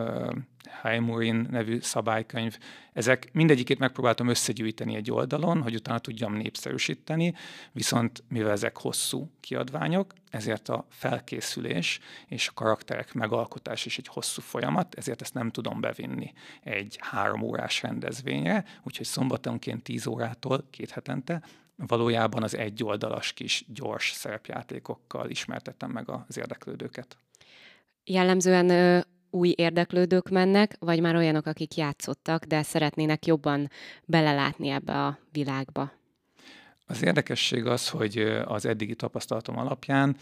Heimurin 0.83 1.47
nevű 1.51 1.81
szabálykönyv. 1.81 2.59
Ezek 2.93 3.29
mindegyikét 3.33 3.79
megpróbáltam 3.79 4.29
összegyűjteni 4.29 4.95
egy 4.95 5.11
oldalon, 5.11 5.63
hogy 5.63 5.75
utána 5.75 5.99
tudjam 5.99 6.35
népszerűsíteni, 6.35 7.35
viszont 7.73 8.23
mivel 8.29 8.51
ezek 8.51 8.77
hosszú 8.77 9.31
kiadványok, 9.41 10.13
ezért 10.31 10.69
a 10.69 10.87
felkészülés 10.91 12.01
és 12.27 12.49
a 12.49 12.53
karakterek 12.55 13.13
megalkotás 13.13 13.87
is 13.87 13.99
egy 13.99 14.09
hosszú 14.09 14.41
folyamat, 14.41 14.95
ezért 14.95 15.23
ezt 15.23 15.35
nem 15.35 15.51
tudom 15.51 15.81
bevinni 15.81 16.33
egy 16.63 16.99
három 17.01 17.43
órás 17.43 17.83
rendezvényre, 17.83 18.65
úgyhogy 18.83 19.07
szombatonként 19.07 19.83
10 19.83 20.07
órától 20.07 20.67
két 20.71 20.91
hetente 20.91 21.43
valójában 21.87 22.43
az 22.43 22.57
egy 22.57 22.85
oldalas 22.85 23.33
kis 23.33 23.65
gyors 23.69 24.13
szerepjátékokkal 24.13 25.31
ismertettem 25.31 25.91
meg 25.91 26.09
az 26.09 26.39
érdeklődőket. 26.39 27.17
Jellemzően 28.05 29.05
új 29.31 29.55
érdeklődők 29.57 30.29
mennek, 30.29 30.77
vagy 30.79 31.01
már 31.01 31.15
olyanok, 31.15 31.47
akik 31.47 31.77
játszottak, 31.77 32.45
de 32.45 32.63
szeretnének 32.63 33.27
jobban 33.27 33.71
belelátni 34.05 34.69
ebbe 34.69 35.05
a 35.05 35.19
világba? 35.33 35.93
Az 36.87 37.05
érdekesség 37.05 37.67
az, 37.67 37.89
hogy 37.89 38.19
az 38.45 38.67
eddigi 38.67 38.95
tapasztalatom 38.95 39.59
alapján 39.59 40.17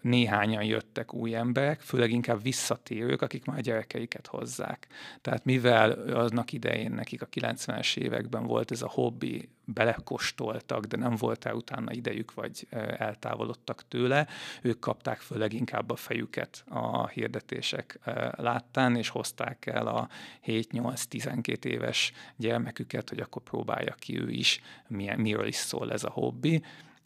néhányan 0.00 0.64
jöttek 0.64 1.14
új 1.14 1.34
emberek, 1.34 1.80
főleg 1.80 2.10
inkább 2.10 2.42
visszatérők, 2.42 3.22
akik 3.22 3.44
már 3.44 3.60
gyerekeiket 3.60 4.26
hozzák. 4.26 4.86
Tehát 5.20 5.44
mivel 5.44 5.90
aznak 5.92 6.52
idején 6.52 6.92
nekik 6.92 7.22
a 7.22 7.26
90-es 7.26 7.96
években 7.96 8.46
volt 8.46 8.70
ez 8.70 8.82
a 8.82 8.88
hobbi, 8.88 9.48
belekostoltak, 9.74 10.84
de 10.84 10.96
nem 10.96 11.16
volt 11.16 11.44
el 11.44 11.54
utána 11.54 11.92
idejük, 11.92 12.34
vagy 12.34 12.66
eltávolodtak 12.98 13.88
tőle, 13.88 14.26
ők 14.62 14.78
kapták 14.78 15.18
föl 15.20 15.38
leginkább 15.38 15.90
a 15.90 15.96
fejüket 15.96 16.64
a 16.68 17.08
hirdetések 17.08 17.98
láttán, 18.36 18.96
és 18.96 19.08
hozták 19.08 19.66
el 19.66 19.86
a 19.86 20.08
7-8-12 20.46 21.64
éves 21.64 22.12
gyermeküket, 22.36 23.08
hogy 23.08 23.20
akkor 23.20 23.42
próbálja 23.42 23.94
ki 23.98 24.20
ő 24.20 24.30
is, 24.30 24.60
milyen, 24.88 25.20
miről 25.20 25.46
is 25.46 25.56
szól 25.56 25.92
ez 25.92 26.04
a 26.04 26.10
hobbi 26.10 26.62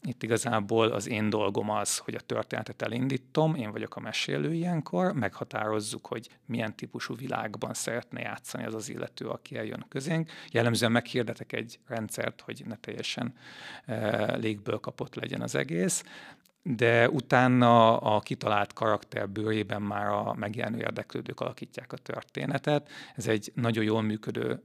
Itt 0.07 0.23
igazából 0.23 0.89
az 0.89 1.09
én 1.09 1.31
dolgom 1.31 1.71
az, 1.71 1.99
hogy 1.99 2.15
a 2.15 2.21
történetet 2.21 2.83
elindítom, 2.83 3.55
én 3.55 3.71
vagyok 3.71 3.97
a 3.97 4.01
mesélő 4.01 4.53
ilyenkor, 4.53 5.13
meghatározzuk, 5.13 6.07
hogy 6.07 6.29
milyen 6.47 6.77
típusú 6.77 7.17
világban 7.17 7.75
szeretne 7.75 8.21
játszani 8.21 8.65
az 8.65 8.75
az 8.75 8.89
illető, 8.89 9.29
aki 9.29 9.57
eljön 9.57 9.85
közénk. 9.89 10.31
Jellemzően 10.51 10.93
meghirdetek 10.93 11.53
egy 11.53 11.79
rendszert, 11.87 12.41
hogy 12.41 12.63
ne 12.67 12.77
teljesen 12.77 13.35
e, 13.85 14.37
légből 14.37 14.79
kapott 14.79 15.15
legyen 15.15 15.41
az 15.41 15.55
egész, 15.55 16.05
de 16.67 17.09
utána 17.09 17.99
a 17.99 18.21
kitalált 18.21 18.73
karakter 18.73 19.29
bőrében 19.29 19.83
már 19.83 20.07
a 20.07 20.35
megjelenő 20.35 20.79
érdeklődők 20.79 21.41
alakítják 21.41 21.93
a 21.93 21.97
történetet. 21.97 22.91
Ez 23.17 23.27
egy 23.27 23.53
nagyon 23.55 23.85
jól 23.85 24.03
működő 24.03 24.63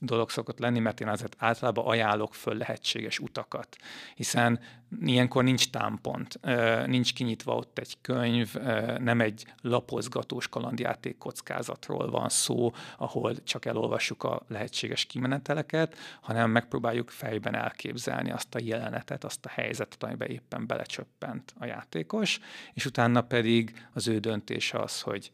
dolog 0.00 0.30
szokott 0.30 0.58
lenni, 0.58 0.78
mert 0.78 1.00
én 1.00 1.08
azért 1.08 1.36
általában 1.38 1.86
ajánlok 1.86 2.34
föl 2.34 2.54
lehetséges 2.54 3.18
utakat, 3.18 3.76
hiszen 4.14 4.60
ilyenkor 5.00 5.44
nincs 5.44 5.70
támpont, 5.70 6.40
nincs 6.86 7.14
kinyitva 7.14 7.54
ott 7.54 7.78
egy 7.78 7.96
könyv, 8.00 8.54
nem 8.98 9.20
egy 9.20 9.44
lapozgatós 9.60 10.48
kalandjáték 10.48 11.18
kockázatról 11.18 12.10
van 12.10 12.28
szó, 12.28 12.72
ahol 12.98 13.42
csak 13.44 13.64
elolvassuk 13.64 14.22
a 14.22 14.42
lehetséges 14.48 15.04
kimeneteleket, 15.04 15.96
hanem 16.20 16.50
megpróbáljuk 16.50 17.10
fejben 17.10 17.54
elképzelni 17.54 18.30
azt 18.30 18.54
a 18.54 18.58
jelenetet, 18.62 19.24
azt 19.24 19.44
a 19.44 19.48
helyzetet, 19.48 20.02
amiben 20.02 20.28
éppen 20.28 20.66
belecsöppent 21.04 21.54
a 21.58 21.64
játékos, 21.64 22.40
és 22.72 22.86
utána 22.86 23.22
pedig 23.22 23.86
az 23.92 24.08
ő 24.08 24.18
döntése 24.18 24.78
az, 24.78 25.00
hogy 25.00 25.32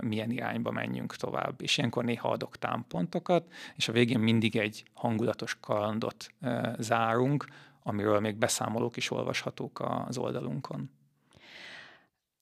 milyen 0.00 0.30
irányba 0.30 0.70
menjünk 0.70 1.16
tovább. 1.16 1.62
És 1.62 1.78
ilyenkor 1.78 2.04
néha 2.04 2.30
adok 2.30 2.56
támpontokat, 2.56 3.52
és 3.76 3.88
a 3.88 3.92
végén 3.92 4.18
mindig 4.18 4.56
egy 4.56 4.84
hangulatos 4.94 5.56
kalandot 5.60 6.32
zárunk, 6.78 7.46
amiről 7.82 8.20
még 8.20 8.36
beszámolók 8.36 8.96
is 8.96 9.10
olvashatók 9.10 9.80
az 10.08 10.18
oldalunkon. 10.18 10.90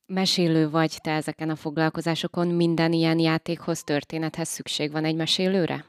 Mesélő 0.07 0.71
vagy 0.71 0.99
te 1.01 1.11
ezeken 1.11 1.51
a 1.51 1.57
foglalkozásokon, 1.57 2.49
minden 2.49 2.93
ilyen 2.93 3.19
játékhoz, 3.19 3.85
történethez 3.85 4.49
szükség 4.49 4.91
van 4.91 5.05
egy 5.05 5.15
mesélőre? 5.15 5.85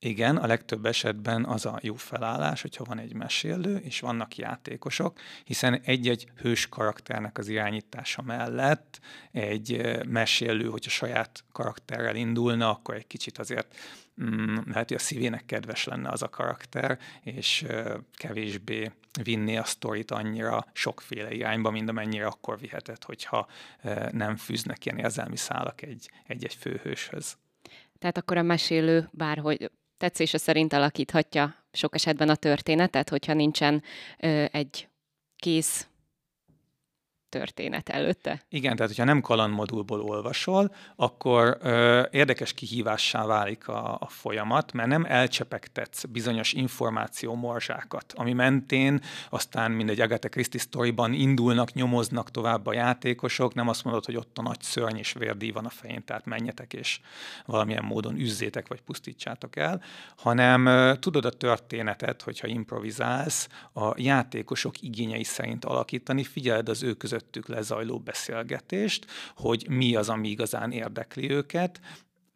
Igen, 0.00 0.36
a 0.36 0.46
legtöbb 0.46 0.86
esetben 0.86 1.44
az 1.44 1.66
a 1.66 1.78
jó 1.82 1.94
felállás, 1.94 2.62
hogyha 2.62 2.84
van 2.84 2.98
egy 2.98 3.14
mesélő, 3.14 3.76
és 3.76 4.00
vannak 4.00 4.36
játékosok, 4.36 5.18
hiszen 5.44 5.80
egy-egy 5.84 6.26
hős 6.36 6.68
karakternek 6.68 7.38
az 7.38 7.48
irányítása 7.48 8.22
mellett 8.22 9.00
egy 9.32 9.96
mesélő, 10.06 10.68
hogyha 10.68 10.90
saját 10.90 11.44
karakterrel 11.52 12.16
indulna, 12.16 12.70
akkor 12.70 12.94
egy 12.94 13.06
kicsit 13.06 13.38
azért 13.38 13.76
mm, 14.22 14.56
lehet, 14.66 14.88
hogy 14.88 14.96
a 14.96 15.00
szívének 15.00 15.46
kedves 15.46 15.84
lenne 15.84 16.10
az 16.10 16.22
a 16.22 16.28
karakter, 16.28 16.98
és 17.22 17.66
kevésbé 18.12 18.90
vinni 19.22 19.56
a 19.56 19.64
sztorit 19.64 20.10
annyira 20.10 20.66
sokféle 20.72 21.32
irányba, 21.32 21.70
mint 21.70 21.88
amennyire 21.88 22.26
akkor 22.26 22.58
vihetett, 22.58 23.04
hogyha 23.04 23.48
nem 24.10 24.36
fűznek 24.36 24.84
ilyen 24.84 24.98
érzelmi 24.98 25.36
szálak 25.36 25.82
egy-egy 26.26 26.54
főhőshöz. 26.54 27.36
Tehát 27.98 28.18
akkor 28.18 28.36
a 28.36 28.42
mesélő 28.42 29.08
bárhogy 29.12 29.70
tetszése 29.98 30.38
szerint 30.38 30.72
alakíthatja 30.72 31.54
sok 31.72 31.94
esetben 31.94 32.28
a 32.28 32.34
történetet, 32.34 33.08
hogyha 33.08 33.34
nincsen 33.34 33.82
ö, 34.18 34.44
egy 34.50 34.88
kész 35.36 35.87
történet 37.28 37.88
előtte. 37.88 38.42
Igen, 38.48 38.76
tehát 38.76 38.90
hogyha 38.90 39.04
nem 39.04 39.20
kalandmodulból 39.20 40.00
olvasol, 40.00 40.74
akkor 40.96 41.58
ö, 41.60 42.02
érdekes 42.10 42.52
kihívássá 42.52 43.26
válik 43.26 43.68
a, 43.68 43.96
a 44.00 44.08
folyamat, 44.08 44.72
mert 44.72 44.88
nem 44.88 45.04
elcsepegtetsz 45.04 46.04
bizonyos 46.04 46.52
információ 46.52 47.34
morzsákat, 47.34 48.12
ami 48.16 48.32
mentén 48.32 49.00
aztán 49.30 49.70
mindegy 49.70 50.00
Agatha 50.00 50.28
Christie 50.28 50.60
sztoriban 50.60 51.12
indulnak, 51.12 51.72
nyomoznak 51.72 52.30
tovább 52.30 52.66
a 52.66 52.72
játékosok, 52.72 53.54
nem 53.54 53.68
azt 53.68 53.84
mondod, 53.84 54.04
hogy 54.04 54.16
ott 54.16 54.38
a 54.38 54.42
nagy 54.42 54.60
szörny 54.60 54.96
és 54.96 55.12
vérdíj 55.12 55.50
van 55.50 55.64
a 55.64 55.68
fején, 55.68 56.04
tehát 56.04 56.26
menjetek 56.26 56.72
és 56.72 57.00
valamilyen 57.46 57.84
módon 57.84 58.16
üzzétek 58.16 58.68
vagy 58.68 58.80
pusztítsátok 58.80 59.56
el, 59.56 59.82
hanem 60.16 60.66
ö, 60.66 60.96
tudod 60.96 61.24
a 61.24 61.30
történetet, 61.30 62.22
hogyha 62.22 62.46
improvizálsz, 62.46 63.48
a 63.72 63.92
játékosok 63.96 64.82
igényei 64.82 65.24
szerint 65.24 65.64
alakítani, 65.64 66.24
figyeled 66.24 66.68
az 66.68 66.82
ő 66.82 66.92
között 66.92 67.17
közöttük 67.18 67.48
lezajló 67.48 67.98
beszélgetést, 67.98 69.06
hogy 69.36 69.66
mi 69.68 69.94
az, 69.94 70.08
ami 70.08 70.28
igazán 70.28 70.72
érdekli 70.72 71.30
őket, 71.30 71.80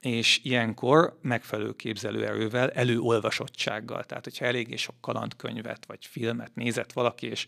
és 0.00 0.40
ilyenkor 0.42 1.18
megfelelő 1.22 1.72
képzelőerővel, 1.72 2.70
előolvasottsággal, 2.70 4.04
tehát 4.04 4.24
hogyha 4.24 4.44
eléggé 4.44 4.76
sok 4.76 4.94
kalandkönyvet 5.00 5.86
vagy 5.86 6.06
filmet 6.06 6.54
nézett 6.54 6.92
valaki, 6.92 7.26
és 7.26 7.46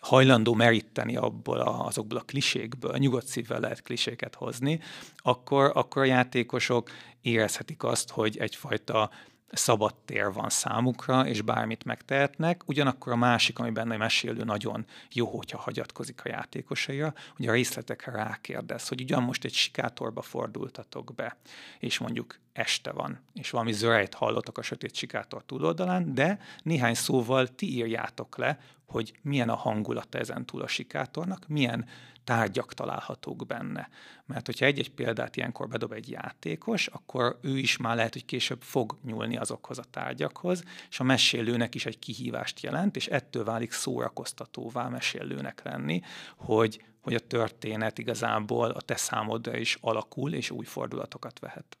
hajlandó 0.00 0.54
meríteni 0.54 1.16
abból 1.16 1.60
a, 1.60 1.86
azokból 1.86 2.18
a 2.18 2.24
klisékből, 2.26 2.96
nyugodt 2.96 3.26
szívvel 3.26 3.60
lehet 3.60 3.82
kliséket 3.82 4.34
hozni, 4.34 4.80
akkor, 5.16 5.70
akkor 5.74 6.02
a 6.02 6.04
játékosok 6.04 6.90
érezhetik 7.20 7.82
azt, 7.82 8.10
hogy 8.10 8.36
egyfajta 8.36 9.10
szabad 9.52 9.94
tér 10.04 10.32
van 10.32 10.48
számukra, 10.48 11.26
és 11.26 11.42
bármit 11.42 11.84
megtehetnek. 11.84 12.62
Ugyanakkor 12.66 13.12
a 13.12 13.16
másik, 13.16 13.58
ami 13.58 13.70
benne 13.70 13.96
mesélő 13.96 14.44
nagyon 14.44 14.86
jó, 15.12 15.26
hogyha 15.26 15.58
hagyatkozik 15.58 16.20
a 16.24 16.28
játékosaira, 16.28 17.14
hogy 17.36 17.48
a 17.48 17.52
részletekre 17.52 18.12
rákérdez, 18.12 18.88
hogy 18.88 19.00
ugyan 19.00 19.22
most 19.22 19.44
egy 19.44 19.52
sikátorba 19.52 20.22
fordultatok 20.22 21.14
be, 21.14 21.36
és 21.78 21.98
mondjuk 21.98 22.38
este 22.52 22.92
van, 22.92 23.20
és 23.34 23.50
valami 23.50 23.72
zörejt 23.72 24.14
hallottak 24.14 24.58
a 24.58 24.62
sötét 24.62 24.94
sikátor 24.94 25.44
túloldalán, 25.44 26.14
de 26.14 26.40
néhány 26.62 26.94
szóval 26.94 27.48
ti 27.48 27.76
írjátok 27.76 28.36
le, 28.36 28.58
hogy 28.86 29.18
milyen 29.22 29.48
a 29.48 29.54
hangulata 29.54 30.18
ezen 30.18 30.46
túl 30.46 30.62
a 30.62 30.66
sikátornak, 30.66 31.48
milyen 31.48 31.86
tárgyak 32.30 32.74
találhatók 32.74 33.46
benne. 33.46 33.88
Mert 34.26 34.46
hogyha 34.46 34.66
egy-egy 34.66 34.90
példát 34.90 35.36
ilyenkor 35.36 35.68
bedob 35.68 35.92
egy 35.92 36.10
játékos, 36.10 36.86
akkor 36.86 37.38
ő 37.42 37.58
is 37.58 37.76
már 37.76 37.96
lehet, 37.96 38.12
hogy 38.12 38.24
később 38.24 38.62
fog 38.62 38.98
nyúlni 39.04 39.36
azokhoz 39.36 39.78
a 39.78 39.84
tárgyakhoz, 39.90 40.62
és 40.90 41.00
a 41.00 41.04
mesélőnek 41.04 41.74
is 41.74 41.86
egy 41.86 41.98
kihívást 41.98 42.60
jelent, 42.60 42.96
és 42.96 43.06
ettől 43.06 43.44
válik 43.44 43.72
szórakoztatóvá 43.72 44.88
mesélőnek 44.88 45.62
lenni, 45.64 46.02
hogy, 46.36 46.84
hogy 47.00 47.14
a 47.14 47.26
történet 47.26 47.98
igazából 47.98 48.70
a 48.70 48.80
te 48.80 48.96
számodra 48.96 49.56
is 49.56 49.78
alakul, 49.80 50.32
és 50.32 50.50
új 50.50 50.64
fordulatokat 50.64 51.38
vehet 51.38 51.78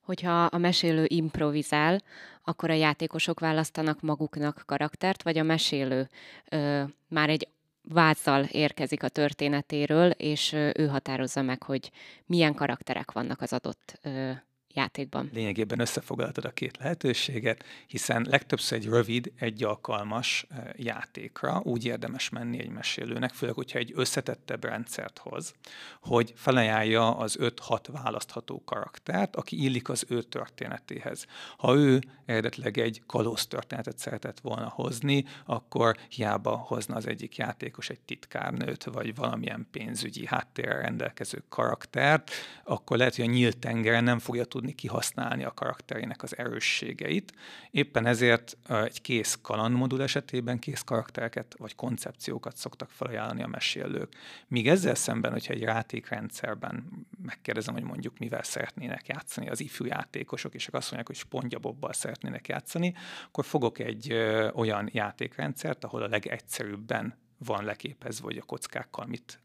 hogyha 0.00 0.44
a 0.44 0.58
mesélő 0.58 1.04
improvizál, 1.08 2.02
akkor 2.44 2.70
a 2.70 2.74
játékosok 2.74 3.40
választanak 3.40 4.00
maguknak 4.00 4.62
karaktert, 4.66 5.22
vagy 5.22 5.38
a 5.38 5.42
mesélő 5.42 6.08
ö, 6.48 6.82
már 7.08 7.28
egy 7.28 7.48
vázzal 7.82 8.44
érkezik 8.44 9.02
a 9.02 9.08
történetéről, 9.08 10.10
és 10.10 10.52
ő 10.52 10.86
határozza 10.90 11.42
meg, 11.42 11.62
hogy 11.62 11.90
milyen 12.26 12.54
karakterek 12.54 13.12
vannak 13.12 13.40
az 13.40 13.52
adott 13.52 14.00
játékban. 14.74 15.30
Lényegében 15.32 15.80
összefoglaltad 15.80 16.44
a 16.44 16.50
két 16.50 16.76
lehetőséget, 16.76 17.64
hiszen 17.86 18.26
legtöbbször 18.30 18.78
egy 18.78 18.86
rövid, 18.86 19.32
egy 19.38 19.64
alkalmas 19.64 20.46
játékra 20.76 21.60
úgy 21.64 21.84
érdemes 21.84 22.28
menni 22.28 22.58
egy 22.58 22.70
mesélőnek, 22.70 23.32
főleg, 23.32 23.54
hogyha 23.54 23.78
egy 23.78 23.92
összetettebb 23.94 24.64
rendszert 24.64 25.18
hoz, 25.18 25.54
hogy 26.00 26.32
felajánlja 26.36 27.16
az 27.16 27.36
5-6 27.40 27.78
választható 27.92 28.62
karaktert, 28.64 29.36
aki 29.36 29.62
illik 29.62 29.88
az 29.88 30.04
ő 30.08 30.22
történetéhez. 30.22 31.26
Ha 31.56 31.74
ő 31.74 32.00
eredetileg 32.24 32.78
egy 32.78 33.02
kalóz 33.06 33.46
történetet 33.46 33.98
szeretett 33.98 34.40
volna 34.40 34.68
hozni, 34.68 35.24
akkor 35.44 35.96
hiába 36.08 36.56
hozna 36.56 36.96
az 36.96 37.06
egyik 37.06 37.36
játékos 37.36 37.88
egy 37.88 38.00
titkárnőt, 38.00 38.84
vagy 38.84 39.14
valamilyen 39.14 39.66
pénzügyi 39.70 40.26
háttérrel 40.26 40.80
rendelkező 40.80 41.42
karaktert, 41.48 42.30
akkor 42.64 42.96
lehet, 42.96 43.16
hogy 43.16 43.24
a 43.24 43.28
nyílt 43.28 43.58
tengeren 43.58 44.04
nem 44.04 44.18
fogja 44.18 44.44
tudni 44.44 44.61
tudni 44.62 44.76
kihasználni 44.76 45.44
a 45.44 45.52
karakterének 45.52 46.22
az 46.22 46.36
erősségeit. 46.38 47.32
Éppen 47.70 48.06
ezért 48.06 48.56
egy 48.68 49.00
kész 49.00 49.38
kalandmodul 49.42 50.02
esetében 50.02 50.58
kész 50.58 50.82
karaktereket 50.82 51.54
vagy 51.58 51.74
koncepciókat 51.74 52.56
szoktak 52.56 52.90
felajánlani 52.90 53.42
a 53.42 53.46
mesélők. 53.46 54.14
Míg 54.48 54.68
ezzel 54.68 54.94
szemben, 54.94 55.32
hogyha 55.32 55.52
egy 55.52 55.60
játékrendszerben 55.60 57.06
megkérdezem, 57.22 57.74
hogy 57.74 57.82
mondjuk 57.82 58.18
mivel 58.18 58.42
szeretnének 58.42 59.06
játszani 59.06 59.48
az 59.48 59.60
ifjú 59.60 59.86
játékosok, 59.86 60.54
és 60.54 60.66
azt 60.66 60.82
mondják, 60.82 61.06
hogy 61.06 61.16
spontjabobbal 61.16 61.92
szeretnének 61.92 62.48
játszani, 62.48 62.94
akkor 63.26 63.44
fogok 63.44 63.78
egy 63.78 64.12
olyan 64.54 64.88
játékrendszert, 64.92 65.84
ahol 65.84 66.02
a 66.02 66.08
legegyszerűbben 66.08 67.14
van 67.38 67.64
leképezve, 67.64 68.24
hogy 68.24 68.36
a 68.36 68.42
kockákkal 68.42 69.06
mit 69.06 69.40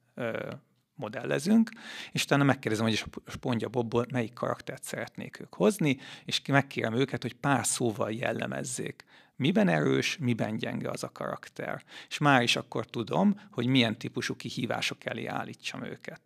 modellezünk, 0.98 1.70
és 2.12 2.24
utána 2.24 2.44
megkérdezem, 2.44 2.86
hogy 2.86 3.04
a 3.26 3.32
Spontja 3.32 3.70
Bobból 3.70 4.06
melyik 4.12 4.34
karaktert 4.34 4.84
szeretnék 4.84 5.40
ők 5.40 5.54
hozni, 5.54 5.98
és 6.26 6.42
megkérem 6.48 6.94
őket, 6.94 7.22
hogy 7.22 7.34
pár 7.34 7.66
szóval 7.66 8.12
jellemezzék, 8.12 9.06
miben 9.38 9.68
erős, 9.68 10.18
miben 10.18 10.58
gyenge 10.58 10.90
az 10.90 11.04
a 11.04 11.10
karakter. 11.12 11.84
És 12.10 12.18
már 12.18 12.42
is 12.42 12.56
akkor 12.56 12.86
tudom, 12.86 13.42
hogy 13.52 13.66
milyen 13.66 13.98
típusú 13.98 14.36
kihívások 14.36 15.06
elé 15.06 15.26
állítsam 15.26 15.84
őket. 15.84 16.22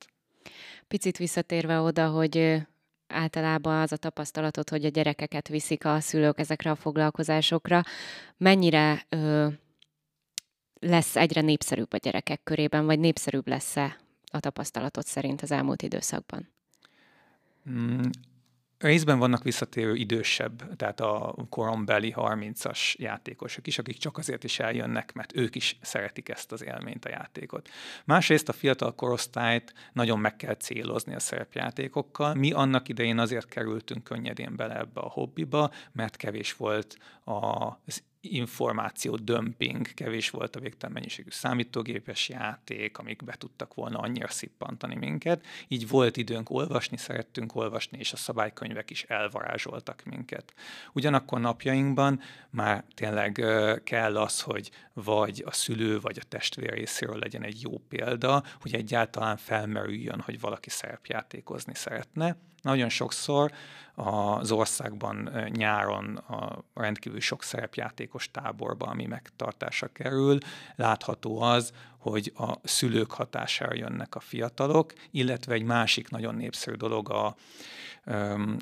Picit 0.88 1.18
visszatérve 1.18 1.80
oda, 1.80 2.10
hogy 2.10 2.62
általában 3.08 3.82
az 3.82 3.92
a 3.92 3.98
tapasztalatot, 3.98 4.70
hogy 4.70 4.86
a 4.86 4.90
gyerekeket 4.90 5.48
viszik 5.48 5.86
a 5.86 6.00
szülők 6.00 6.40
ezekre 6.40 6.72
a 6.72 6.76
foglalkozásokra, 6.76 7.84
mennyire 8.38 9.06
ö, 9.10 9.48
lesz 10.80 11.16
egyre 11.16 11.42
népszerűbb 11.42 11.94
a 11.94 11.98
gyerekek 11.98 12.44
körében, 12.44 12.86
vagy 12.86 13.00
népszerűbb 13.00 13.48
lesz-e 13.48 13.98
a 14.32 14.40
tapasztalatot 14.40 15.06
szerint 15.06 15.42
az 15.42 15.52
elmúlt 15.52 15.82
időszakban? 15.82 16.50
Mm, 17.70 18.02
Részben 18.82 19.20
vannak 19.20 19.44
visszatérő 19.44 19.96
idősebb, 19.96 20.76
tehát 20.76 21.00
a 21.00 21.36
korombeli 21.50 22.14
30-as 22.18 22.96
játékosok 22.96 23.68
is, 23.68 23.80
akik 23.80 23.98
csak 23.98 24.18
azért 24.18 24.44
is 24.44 24.60
eljönnek, 24.60 25.14
mert 25.14 25.36
ők 25.36 25.56
is 25.56 25.78
szeretik 25.82 26.30
ezt 26.30 26.52
az 26.52 26.64
élményt, 26.64 27.06
a 27.06 27.10
játékot. 27.10 27.70
Másrészt 28.06 28.50
a 28.50 28.54
fiatal 28.54 28.96
korosztályt 28.96 29.74
nagyon 29.94 30.20
meg 30.20 30.36
kell 30.36 30.56
célozni 30.56 31.16
a 31.16 31.20
szerepjátékokkal. 31.20 32.34
Mi 32.34 32.52
annak 32.52 32.88
idején 32.88 33.18
azért 33.18 33.48
kerültünk 33.48 34.04
könnyedén 34.04 34.56
bele 34.56 34.78
ebbe 34.78 35.02
a 35.02 35.10
hobbiba, 35.10 35.72
mert 35.92 36.16
kevés 36.16 36.56
volt 36.56 36.98
az 37.24 38.04
információ 38.22 39.16
dömping, 39.16 39.94
kevés 39.94 40.30
volt 40.30 40.56
a 40.56 40.60
végtelen 40.60 40.94
mennyiségű 40.94 41.30
számítógépes 41.30 42.30
játék, 42.30 42.98
amik 42.98 43.24
be 43.24 43.36
tudtak 43.38 43.74
volna 43.74 43.98
annyira 43.98 44.28
szippantani 44.28 44.96
minket. 44.96 45.46
Így 45.68 45.88
volt 45.88 46.18
időnk 46.18 46.50
olvasni, 46.50 46.98
szerettünk 46.98 47.56
olvasni, 47.56 47.98
és 47.98 48.14
a 48.14 48.18
szabálykönyvek 48.18 48.90
is 48.90 49.04
elvarázsoltak 49.04 50.04
minket. 50.04 50.54
Ugyanakkor 50.94 51.40
napjainkban 51.40 52.20
már 52.50 52.84
tényleg 52.94 53.46
kell 53.84 54.18
az, 54.18 54.42
hogy 54.42 54.72
vagy 54.94 55.44
a 55.46 55.52
szülő, 55.52 56.00
vagy 56.00 56.18
a 56.22 56.26
testvér 56.28 56.74
részéről 56.74 57.18
legyen 57.18 57.44
egy 57.44 57.62
jó 57.62 57.78
példa, 57.90 58.44
hogy 58.62 58.74
egyáltalán 58.74 59.38
felmerüljön, 59.38 60.20
hogy 60.20 60.40
valaki 60.40 60.70
szerepjátékozni 60.70 61.76
szeretne. 61.76 62.38
Nagyon 62.62 62.90
sokszor 62.90 63.52
az 63.96 64.52
országban 64.52 65.30
nyáron 65.50 66.16
a 66.16 66.64
rendkívül 66.74 67.20
sok 67.20 67.44
szerepjátékos 67.44 68.32
táborban, 68.32 68.90
ami 68.90 69.06
megtartásra 69.06 69.88
kerül, 69.88 70.38
látható 70.76 71.42
az, 71.42 71.74
hogy 72.02 72.32
a 72.36 72.54
szülők 72.64 73.12
hatására 73.12 73.76
jönnek 73.76 74.16
a 74.16 74.20
fiatalok, 74.20 74.94
illetve 75.12 75.54
egy 75.54 75.64
másik 75.64 76.10
nagyon 76.10 76.36
népszerű 76.36 76.76
dolog 76.76 77.10
a, 77.10 77.36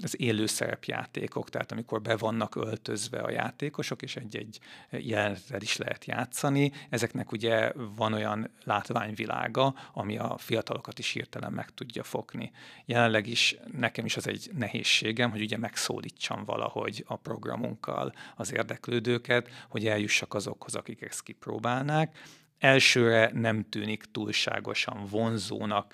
az 0.03 0.19
élő 0.21 0.45
szerepjátékok, 0.45 1.49
tehát 1.49 1.71
amikor 1.71 2.01
be 2.01 2.17
vannak 2.17 2.55
öltözve 2.55 3.19
a 3.19 3.29
játékosok, 3.29 4.01
és 4.01 4.15
egy-egy 4.15 4.59
jelenetet 4.89 5.61
is 5.61 5.77
lehet 5.77 6.05
játszani. 6.05 6.71
Ezeknek 6.89 7.31
ugye 7.31 7.71
van 7.95 8.13
olyan 8.13 8.49
látványvilága, 8.63 9.75
ami 9.93 10.17
a 10.17 10.37
fiatalokat 10.37 10.99
is 10.99 11.11
hirtelen 11.11 11.51
meg 11.51 11.69
tudja 11.73 12.03
fogni. 12.03 12.51
Jelenleg 12.85 13.27
is 13.27 13.55
nekem 13.77 14.05
is 14.05 14.17
az 14.17 14.27
egy 14.27 14.49
nehézségem, 14.53 15.31
hogy 15.31 15.41
ugye 15.41 15.57
megszólítsam 15.57 16.43
valahogy 16.45 17.03
a 17.07 17.15
programunkkal 17.15 18.13
az 18.35 18.53
érdeklődőket, 18.53 19.49
hogy 19.69 19.87
eljussak 19.87 20.33
azokhoz, 20.33 20.75
akik 20.75 21.01
ezt 21.01 21.23
kipróbálnák 21.23 22.15
elsőre 22.59 23.31
nem 23.33 23.69
tűnik 23.69 24.03
túlságosan 24.11 25.05
vonzónak 25.09 25.93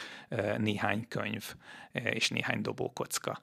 néhány 0.58 1.08
könyv 1.08 1.56
és 1.92 2.30
néhány 2.30 2.62
dobókocka. 2.62 3.40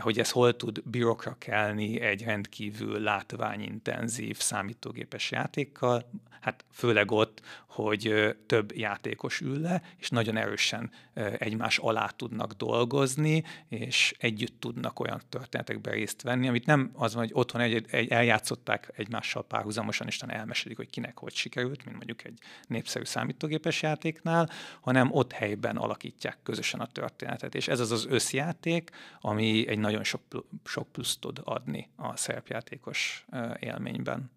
Hogy 0.00 0.18
ez 0.18 0.30
hol 0.30 0.56
tud 0.56 0.82
birokra 0.84 1.36
kelni 1.38 2.00
egy 2.00 2.24
rendkívül 2.24 3.00
látványintenzív 3.00 4.38
számítógépes 4.38 5.30
játékkal, 5.30 6.10
hát 6.40 6.64
főleg 6.72 7.10
ott, 7.10 7.40
hogy 7.66 8.34
több 8.46 8.72
játékos 8.76 9.40
ül 9.40 9.60
le, 9.60 9.82
és 9.96 10.08
nagyon 10.08 10.36
erősen 10.36 10.90
egymás 11.38 11.78
alá 11.78 12.06
tudnak 12.06 12.52
dolgozni, 12.52 13.44
és 13.68 14.14
együtt 14.18 14.60
tudnak 14.60 15.00
olyan 15.00 15.20
történetekben 15.28 15.92
részt 15.92 16.22
venni, 16.22 16.48
amit 16.48 16.66
nem 16.66 16.90
az 16.92 17.14
van, 17.14 17.22
hogy 17.22 17.32
otthon 17.34 17.60
egy, 17.60 17.84
egy, 17.90 18.08
eljátszották 18.08 18.92
egymással 18.96 19.44
párhuzamosan, 19.44 20.06
és 20.06 20.18
elmesélik, 20.18 20.76
hogy 20.76 20.90
kinek 20.90 21.18
hogy 21.18 21.34
sikerült, 21.34 21.84
mint 21.84 21.96
mondjuk 21.96 22.24
egy 22.24 22.38
népszerű 22.68 23.04
számítógépes 23.04 23.82
játéknál, 23.82 24.50
hanem 24.80 25.12
ott 25.12 25.32
helyben 25.32 25.76
alakítják 25.76 26.38
közösen 26.42 26.80
a 26.80 26.86
történetet. 26.86 27.54
És 27.54 27.68
ez 27.68 27.80
az 27.80 27.90
az 27.90 28.06
összjáték, 28.08 28.90
ami 29.20 29.68
egy 29.68 29.78
nagyon 29.78 30.04
sok, 30.04 30.20
sok 30.64 30.92
pluszt 30.92 31.20
tud 31.20 31.40
adni 31.44 31.90
a 31.96 32.16
szerepjátékos 32.16 33.26
élményben. 33.60 34.30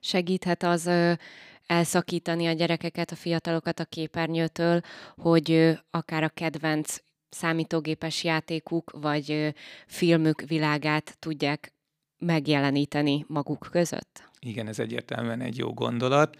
Segíthet 0.00 0.62
az 0.62 0.90
elszakítani 1.66 2.46
a 2.46 2.52
gyerekeket, 2.52 3.10
a 3.10 3.14
fiatalokat 3.14 3.80
a 3.80 3.84
képernyőtől, 3.84 4.80
hogy 5.16 5.78
akár 5.90 6.22
a 6.22 6.28
kedvenc 6.28 6.96
számítógépes 7.28 8.24
játékuk 8.24 8.90
vagy 8.90 9.54
filmük 9.86 10.40
világát 10.40 11.16
tudják 11.18 11.72
megjeleníteni 12.18 13.24
maguk 13.28 13.68
között? 13.70 14.28
Igen, 14.38 14.68
ez 14.68 14.78
egyértelműen 14.78 15.40
egy 15.40 15.56
jó 15.56 15.74
gondolat. 15.74 16.36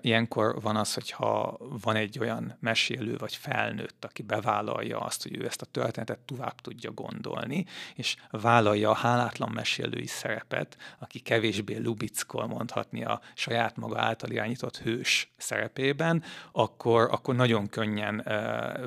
Ilyenkor 0.00 0.60
van 0.60 0.76
az, 0.76 0.94
hogyha 0.94 1.56
van 1.82 1.96
egy 1.96 2.18
olyan 2.18 2.56
mesélő 2.60 3.16
vagy 3.16 3.34
felnőtt, 3.34 4.04
aki 4.04 4.22
bevállalja 4.22 4.98
azt, 4.98 5.22
hogy 5.22 5.36
ő 5.36 5.46
ezt 5.46 5.62
a 5.62 5.66
történetet 5.66 6.18
tovább 6.18 6.60
tudja 6.60 6.90
gondolni, 6.90 7.64
és 7.94 8.16
vállalja 8.30 8.90
a 8.90 8.94
hálátlan 8.94 9.50
mesélői 9.54 10.06
szerepet, 10.06 10.76
aki 10.98 11.18
kevésbé 11.18 11.76
lubickol 11.76 12.46
mondhatni 12.46 13.04
a 13.04 13.20
saját 13.34 13.76
maga 13.76 14.00
által 14.00 14.30
irányított 14.30 14.78
hős 14.78 15.32
szerepében, 15.36 16.22
akkor, 16.52 17.08
akkor 17.10 17.34
nagyon 17.34 17.68
könnyen 17.68 18.22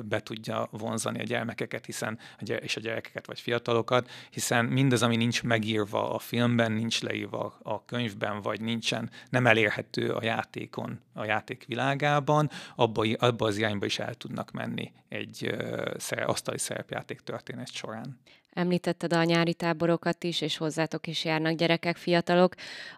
be 0.04 0.20
tudja 0.22 0.68
vonzani 0.70 1.20
a 1.20 1.24
gyermekeket, 1.24 1.86
hiszen, 1.86 2.18
és 2.60 2.76
a 2.76 2.80
gyerekeket 2.80 3.26
vagy 3.26 3.40
fiatalokat, 3.40 4.10
hiszen 4.30 4.64
mindaz, 4.64 5.02
ami 5.02 5.16
nincs 5.16 5.42
megírva 5.42 6.14
a 6.14 6.18
filmben, 6.18 6.72
nincs 6.72 7.02
leírva 7.02 7.58
a 7.62 7.84
könyvben, 7.84 8.40
vagy 8.40 8.60
nincsen, 8.60 9.10
nem 9.30 9.46
elérhető 9.46 10.12
a 10.12 10.24
játékon, 10.24 10.68
játékon, 10.70 11.00
a 11.14 11.24
játék 11.24 11.64
világában, 11.66 12.50
abba, 12.76 13.04
abba 13.18 13.46
az 13.46 13.56
irányba 13.56 13.86
is 13.86 13.98
el 13.98 14.14
tudnak 14.14 14.50
menni 14.50 14.92
egy 15.08 15.50
uh, 15.52 16.28
asztali 16.28 16.58
szerepjáték 16.58 17.20
történet 17.20 17.72
során. 17.72 18.20
Említetted 18.50 19.12
a 19.12 19.24
nyári 19.24 19.54
táborokat 19.54 20.24
is, 20.24 20.40
és 20.40 20.56
hozzátok 20.56 21.06
is 21.06 21.24
járnak 21.24 21.54
gyerekek, 21.54 21.96
fiatalok, 21.96 22.54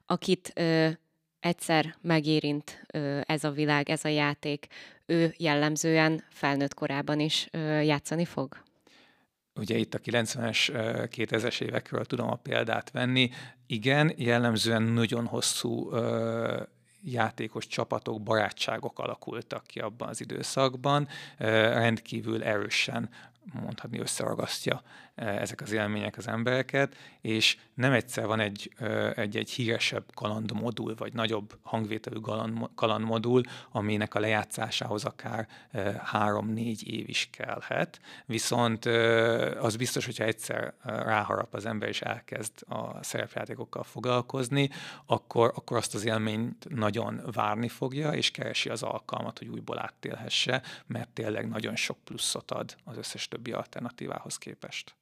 akit 0.07 0.53
ö, 0.55 0.89
egyszer 1.41 1.95
megérint 2.01 2.85
ö, 2.93 3.21
ez 3.27 3.45
a 3.45 3.51
világ, 3.51 3.89
ez 3.89 4.05
a 4.05 4.09
játék, 4.09 4.67
ő 5.07 5.35
jellemzően 5.37 6.25
felnőtt 6.31 6.75
korában 6.75 7.21
is 7.21 7.49
ö, 7.51 7.81
játszani 7.81 8.25
fog? 8.25 8.63
ugye 9.55 9.77
itt 9.77 9.95
a 9.95 9.99
90-es, 9.99 10.71
2000-es 11.17 11.61
évekről 11.61 12.05
tudom 12.05 12.31
a 12.31 12.37
példát 12.37 12.91
venni. 12.91 13.31
Igen, 13.67 14.13
jellemzően 14.17 14.83
nagyon 14.83 15.27
hosszú 15.27 15.91
játékos 17.05 17.67
csapatok, 17.67 18.23
barátságok 18.23 18.99
alakultak 18.99 19.67
ki 19.67 19.81
abban 19.81 20.09
az 20.09 20.21
időszakban, 20.21 21.09
rendkívül 21.39 22.43
erősen 22.43 23.09
mondhatni 23.53 23.99
összeragasztja 23.99 24.83
ezek 25.15 25.61
az 25.61 25.73
élmények 25.73 26.17
az 26.17 26.29
embereket, 26.29 26.97
és 27.21 27.57
nem 27.75 27.93
egyszer 27.93 28.27
van 28.27 28.41
egy, 28.41 28.73
egy, 29.15 29.37
egy 29.37 29.51
híresebb 29.51 30.05
kalandmodul, 30.15 30.95
vagy 30.95 31.13
nagyobb 31.13 31.59
hangvételű 31.63 32.17
kalandmodul, 32.75 33.43
aminek 33.71 34.15
a 34.15 34.21
lejátszásához 34.21 35.05
akár 35.05 35.49
három-négy 36.05 36.89
év 36.93 37.09
is 37.09 37.29
kellhet. 37.33 38.01
Viszont 38.27 38.85
az 39.59 39.77
biztos, 39.77 40.05
hogyha 40.05 40.25
egyszer 40.25 40.75
ráharap 40.83 41.55
az 41.55 41.67
ember, 41.67 41.89
és 41.89 42.01
elkezd 42.01 42.53
a 42.69 43.05
szerepjátékokkal 43.05 43.83
foglalkozni, 43.83 44.71
akkor, 45.07 45.53
akkor 45.55 45.77
azt 45.77 45.95
az 45.95 46.05
élményt 46.05 46.69
nagyon 46.69 47.21
várni 47.33 47.69
fogja, 47.69 48.11
és 48.11 48.31
keresi 48.31 48.69
az 48.69 48.83
alkalmat, 48.83 49.39
hogy 49.39 49.49
újból 49.49 49.79
áttélhesse, 49.79 50.63
mert 50.87 51.09
tényleg 51.09 51.49
nagyon 51.49 51.77
sok 51.77 51.99
pluszot 52.05 52.51
ad 52.51 52.77
az 52.85 52.97
összes 52.97 53.29
többi 53.33 53.53
alternatívához 53.53 54.37
képest. 54.37 54.95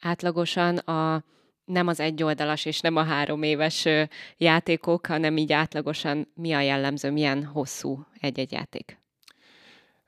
Átlagosan 0.00 0.76
a 0.76 1.24
nem 1.64 1.86
az 1.86 2.00
egyoldalas 2.00 2.64
és 2.64 2.80
nem 2.80 2.96
a 2.96 3.02
három 3.02 3.42
éves 3.42 3.88
játékok, 4.36 5.06
hanem 5.06 5.36
így 5.36 5.52
átlagosan 5.52 6.32
mi 6.34 6.52
a 6.52 6.60
jellemző, 6.60 7.10
milyen 7.10 7.44
hosszú 7.44 8.06
egy-egy 8.20 8.52
játék? 8.52 8.98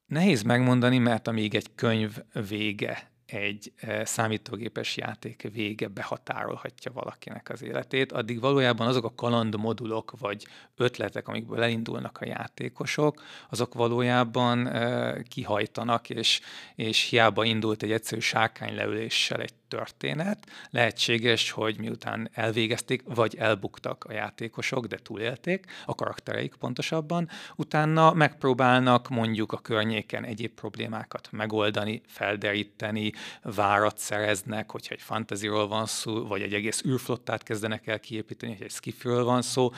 Nehéz 0.07 0.43
megmondani, 0.43 0.99
mert 0.99 1.29
amíg 1.29 1.55
egy 1.55 1.75
könyv 1.75 2.19
vége 2.49 3.11
egy 3.31 3.73
számítógépes 4.05 4.97
játék 4.97 5.49
vége 5.53 5.89
behatárolhatja 5.89 6.93
valakinek 6.93 7.49
az 7.49 7.63
életét, 7.63 8.13
addig 8.13 8.41
valójában 8.41 8.87
azok 8.87 9.05
a 9.05 9.15
kalandmodulok 9.15 10.13
vagy 10.19 10.47
ötletek, 10.77 11.29
amikből 11.29 11.63
elindulnak 11.63 12.19
a 12.21 12.27
játékosok, 12.27 13.23
azok 13.49 13.75
valójában 13.75 14.71
kihajtanak, 15.29 16.11
és, 16.11 16.41
és 16.75 17.03
hiába 17.03 17.45
indult 17.45 17.83
egy 17.83 17.93
egyszerű 17.93 18.21
sárkányleüléssel 18.21 19.41
egy 19.41 19.55
történet. 19.69 20.47
Lehetséges, 20.71 21.51
hogy 21.51 21.79
miután 21.79 22.31
elvégezték, 22.33 23.03
vagy 23.05 23.37
elbuktak 23.37 24.05
a 24.05 24.13
játékosok, 24.13 24.87
de 24.87 24.97
túlélték, 25.03 25.67
a 25.87 25.95
karaktereik 25.95 26.55
pontosabban, 26.55 27.29
utána 27.57 28.13
megpróbálnak 28.13 29.09
mondjuk 29.09 29.53
a 29.53 29.59
környéken 29.59 30.25
egyéb 30.25 30.53
problémákat 30.53 31.29
megoldani, 31.31 32.03
felderíteni, 32.07 33.13
várat 33.43 33.99
szereznek, 33.99 34.71
hogyha 34.71 34.95
egy 34.95 35.03
fantasyról 35.03 35.69
van 35.69 35.87
szó, 35.87 36.27
vagy 36.27 36.43
egy 36.43 36.55
egész 36.55 36.83
űrflottát 36.85 37.43
kezdenek 37.43 37.87
el 37.87 38.01
kiépíteni, 38.01 38.53
hogy 38.53 38.63
egy 38.63 38.71
skifről 38.71 39.25
van 39.25 39.43
szó, 39.43 39.73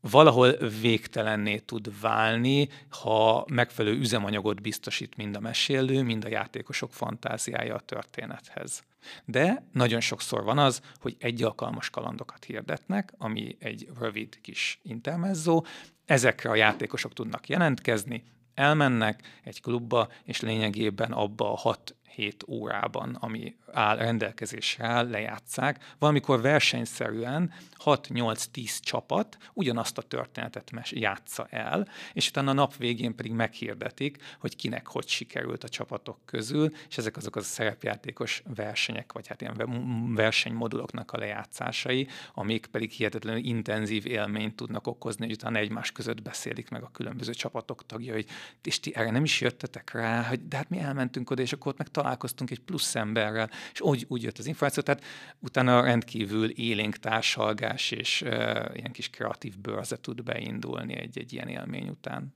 valahol 0.00 0.52
végtelenné 0.80 1.58
tud 1.58 2.00
válni, 2.00 2.68
ha 2.88 3.44
megfelelő 3.48 3.98
üzemanyagot 3.98 4.62
biztosít 4.62 5.16
mind 5.16 5.36
a 5.36 5.40
mesélő, 5.40 6.02
mind 6.02 6.24
a 6.24 6.28
játékosok 6.28 6.92
fantáziája 6.92 7.74
a 7.74 7.80
történethez. 7.80 8.82
De 9.24 9.64
nagyon 9.72 10.00
sokszor 10.00 10.44
van 10.44 10.58
az, 10.58 10.80
hogy 11.00 11.16
egy 11.18 11.42
alkalmas 11.42 11.90
kalandokat 11.90 12.44
hirdetnek, 12.44 13.12
ami 13.18 13.56
egy 13.58 13.88
rövid 13.98 14.40
kis 14.40 14.80
intermezzó, 14.82 15.66
ezekre 16.04 16.50
a 16.50 16.54
játékosok 16.54 17.12
tudnak 17.12 17.48
jelentkezni, 17.48 18.24
elmennek 18.54 19.40
egy 19.44 19.60
klubba, 19.60 20.08
és 20.24 20.40
lényegében 20.40 21.12
abba 21.12 21.52
a 21.52 21.56
hat 21.56 21.94
7 22.14 22.44
órában, 22.48 23.14
ami 23.20 23.56
áll 23.72 23.96
rendelkezésre 23.96 24.86
áll, 24.86 25.08
lejátszák. 25.10 25.94
Valamikor 25.98 26.40
versenyszerűen 26.40 27.52
6-8-10 27.84 28.80
csapat 28.80 29.38
ugyanazt 29.52 29.98
a 29.98 30.02
történetet 30.02 30.70
játsza 30.90 31.46
el, 31.50 31.88
és 32.12 32.28
utána 32.28 32.50
a 32.50 32.54
nap 32.54 32.76
végén 32.76 33.14
pedig 33.14 33.32
meghirdetik, 33.32 34.22
hogy 34.40 34.56
kinek 34.56 34.86
hogy 34.86 35.08
sikerült 35.08 35.64
a 35.64 35.68
csapatok 35.68 36.18
közül, 36.24 36.70
és 36.88 36.98
ezek 36.98 37.16
azok 37.16 37.36
az 37.36 37.44
a 37.44 37.46
szerepjátékos 37.46 38.42
versenyek, 38.54 39.12
vagy 39.12 39.26
hát 39.26 39.40
ilyen 39.40 40.14
versenymoduloknak 40.14 41.12
a 41.12 41.18
lejátszásai, 41.18 42.08
amik 42.34 42.66
pedig 42.66 42.90
hihetetlenül 42.90 43.44
intenzív 43.44 44.06
élményt 44.06 44.56
tudnak 44.56 44.86
okozni, 44.86 45.24
hogy 45.24 45.34
utána 45.34 45.58
egymás 45.58 45.92
között 45.92 46.22
beszélik 46.22 46.70
meg 46.70 46.82
a 46.82 46.90
különböző 46.92 47.32
csapatok 47.32 47.86
tagja, 47.86 48.12
hogy 48.12 48.26
és 48.62 48.80
ti 48.80 48.94
erre 48.94 49.10
nem 49.10 49.24
is 49.24 49.40
jöttetek 49.40 49.92
rá, 49.92 50.22
hogy 50.22 50.48
de 50.48 50.56
hát 50.56 50.68
mi 50.68 50.78
elmentünk 50.78 51.30
oda, 51.30 51.42
és 51.42 51.52
akkor 51.52 51.72
ott 51.72 51.78
meg 51.78 51.88
találkoztunk 52.00 52.50
egy 52.50 52.60
plusz 52.60 52.94
emberrel, 52.94 53.50
és 53.72 53.80
úgy, 53.80 54.04
úgy 54.08 54.22
jött 54.22 54.38
az 54.38 54.46
információ, 54.46 54.82
tehát 54.82 55.04
utána 55.38 55.82
rendkívül 55.82 56.50
élénk 56.50 56.96
társalgás 56.96 57.90
és 57.90 58.22
uh, 58.22 58.30
ilyen 58.74 58.92
kis 58.92 59.10
kreatív 59.10 59.58
bőrze 59.58 59.96
tud 59.96 60.22
beindulni 60.22 60.94
egy, 60.94 61.18
egy 61.18 61.32
ilyen 61.32 61.48
élmény 61.48 61.88
után. 61.88 62.34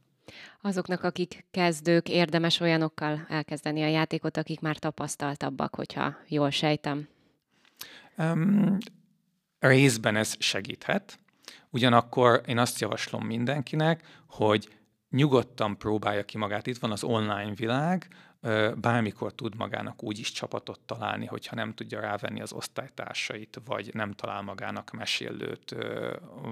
Azoknak, 0.61 1.03
akik 1.03 1.47
kezdők, 1.51 2.09
érdemes 2.09 2.61
olyanokkal 2.61 3.27
elkezdeni 3.29 3.83
a 3.83 3.89
játékot, 3.89 4.37
akik 4.37 4.61
már 4.61 4.77
tapasztaltabbak, 4.77 5.75
hogyha 5.75 6.17
jól 6.29 6.51
sejtem? 6.51 7.09
Um, 8.19 8.79
részben 9.59 10.17
ez 10.17 10.35
segíthet, 10.39 11.19
ugyanakkor 11.71 12.43
én 12.47 12.59
azt 12.59 12.81
javaslom 12.81 13.25
mindenkinek, 13.27 14.23
hogy 14.27 14.69
nyugodtan 15.11 15.79
próbálja 15.79 16.25
ki 16.25 16.39
magát. 16.39 16.67
Itt 16.67 16.79
van 16.79 16.91
az 16.91 17.05
online 17.05 17.53
világ, 17.55 18.09
bármikor 18.77 19.33
tud 19.33 19.57
magának 19.57 20.03
úgy 20.03 20.19
is 20.19 20.33
csapatot 20.33 20.81
találni, 20.87 21.27
hogyha 21.27 21.57
nem 21.57 21.75
tudja 21.75 22.01
rávenni 22.01 22.41
az 22.41 22.53
osztálytársait, 22.53 23.61
vagy 23.65 23.91
nem 23.95 24.13
talál 24.13 24.43
magának 24.43 24.91
mesélőt 24.91 25.77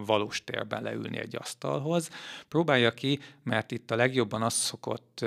valós 0.07 0.44
térben 0.44 0.83
leülni 0.83 1.18
egy 1.18 1.37
asztalhoz. 1.37 2.11
Próbálja 2.48 2.94
ki, 2.94 3.20
mert 3.42 3.70
itt 3.70 3.90
a 3.90 3.96
legjobban 3.96 4.42
az 4.42 4.52
szokott, 4.55 5.24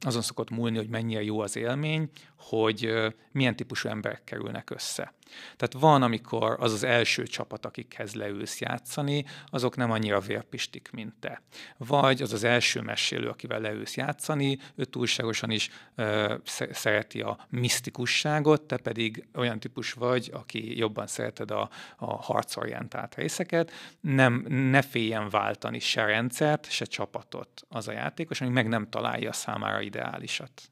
azon 0.00 0.22
szokott 0.22 0.50
múlni, 0.50 0.76
hogy 0.76 0.88
mennyire 0.88 1.22
jó 1.22 1.40
az 1.40 1.56
élmény, 1.56 2.10
hogy 2.42 2.92
milyen 3.32 3.56
típusú 3.56 3.88
emberek 3.88 4.24
kerülnek 4.24 4.70
össze. 4.70 5.12
Tehát 5.56 5.74
van, 5.78 6.02
amikor 6.02 6.56
az 6.60 6.72
az 6.72 6.82
első 6.84 7.22
csapat, 7.22 7.66
akikhez 7.66 8.14
leülsz 8.14 8.60
játszani, 8.60 9.24
azok 9.46 9.76
nem 9.76 9.90
annyira 9.90 10.20
vérpistik, 10.20 10.88
mint 10.92 11.14
te. 11.20 11.42
Vagy 11.76 12.22
az 12.22 12.32
az 12.32 12.44
első 12.44 12.80
mesélő, 12.80 13.28
akivel 13.28 13.60
leülsz 13.60 13.96
játszani, 13.96 14.58
ő 14.74 14.84
túlságosan 14.84 15.50
is 15.50 15.70
ö, 15.94 16.34
szereti 16.70 17.20
a 17.20 17.38
misztikusságot, 17.48 18.62
te 18.62 18.76
pedig 18.76 19.26
olyan 19.34 19.60
típus 19.60 19.92
vagy, 19.92 20.30
aki 20.32 20.78
jobban 20.78 21.06
szereted 21.06 21.50
a, 21.50 21.70
a 21.96 22.14
harcorientált 22.14 23.14
részeket. 23.14 23.70
Nem, 24.00 24.44
ne 24.48 24.82
féljen 24.82 25.28
váltani 25.30 25.78
se 25.78 26.04
rendszert, 26.04 26.70
se 26.70 26.84
csapatot 26.84 27.62
az 27.68 27.88
a 27.88 27.92
játékos, 27.92 28.40
ami 28.40 28.50
meg 28.50 28.68
nem 28.68 28.88
találja 28.88 29.32
számára 29.32 29.80
ideálisat. 29.80 30.71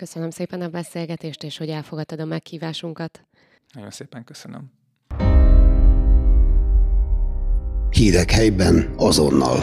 Köszönöm 0.00 0.30
szépen 0.30 0.60
a 0.60 0.68
beszélgetést, 0.68 1.42
és 1.42 1.58
hogy 1.58 1.68
elfogadtad 1.68 2.20
a 2.20 2.24
meghívásunkat. 2.24 3.24
Nagyon 3.72 3.90
szépen 3.90 4.24
köszönöm. 4.24 4.72
Hírek 7.90 8.30
helyben 8.30 8.94
azonnal. 8.96 9.58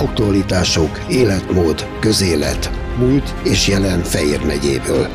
Aktualitások, 0.00 0.98
életmód, 1.10 1.98
közélet, 2.00 2.70
múlt 2.98 3.34
és 3.44 3.68
jelen 3.68 4.02
Fejér 4.02 4.44
megyéből. 4.44 5.06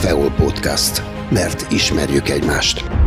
Feol 0.00 0.30
Podcast. 0.30 1.02
Mert 1.30 1.72
ismerjük 1.72 2.28
egymást. 2.28 3.05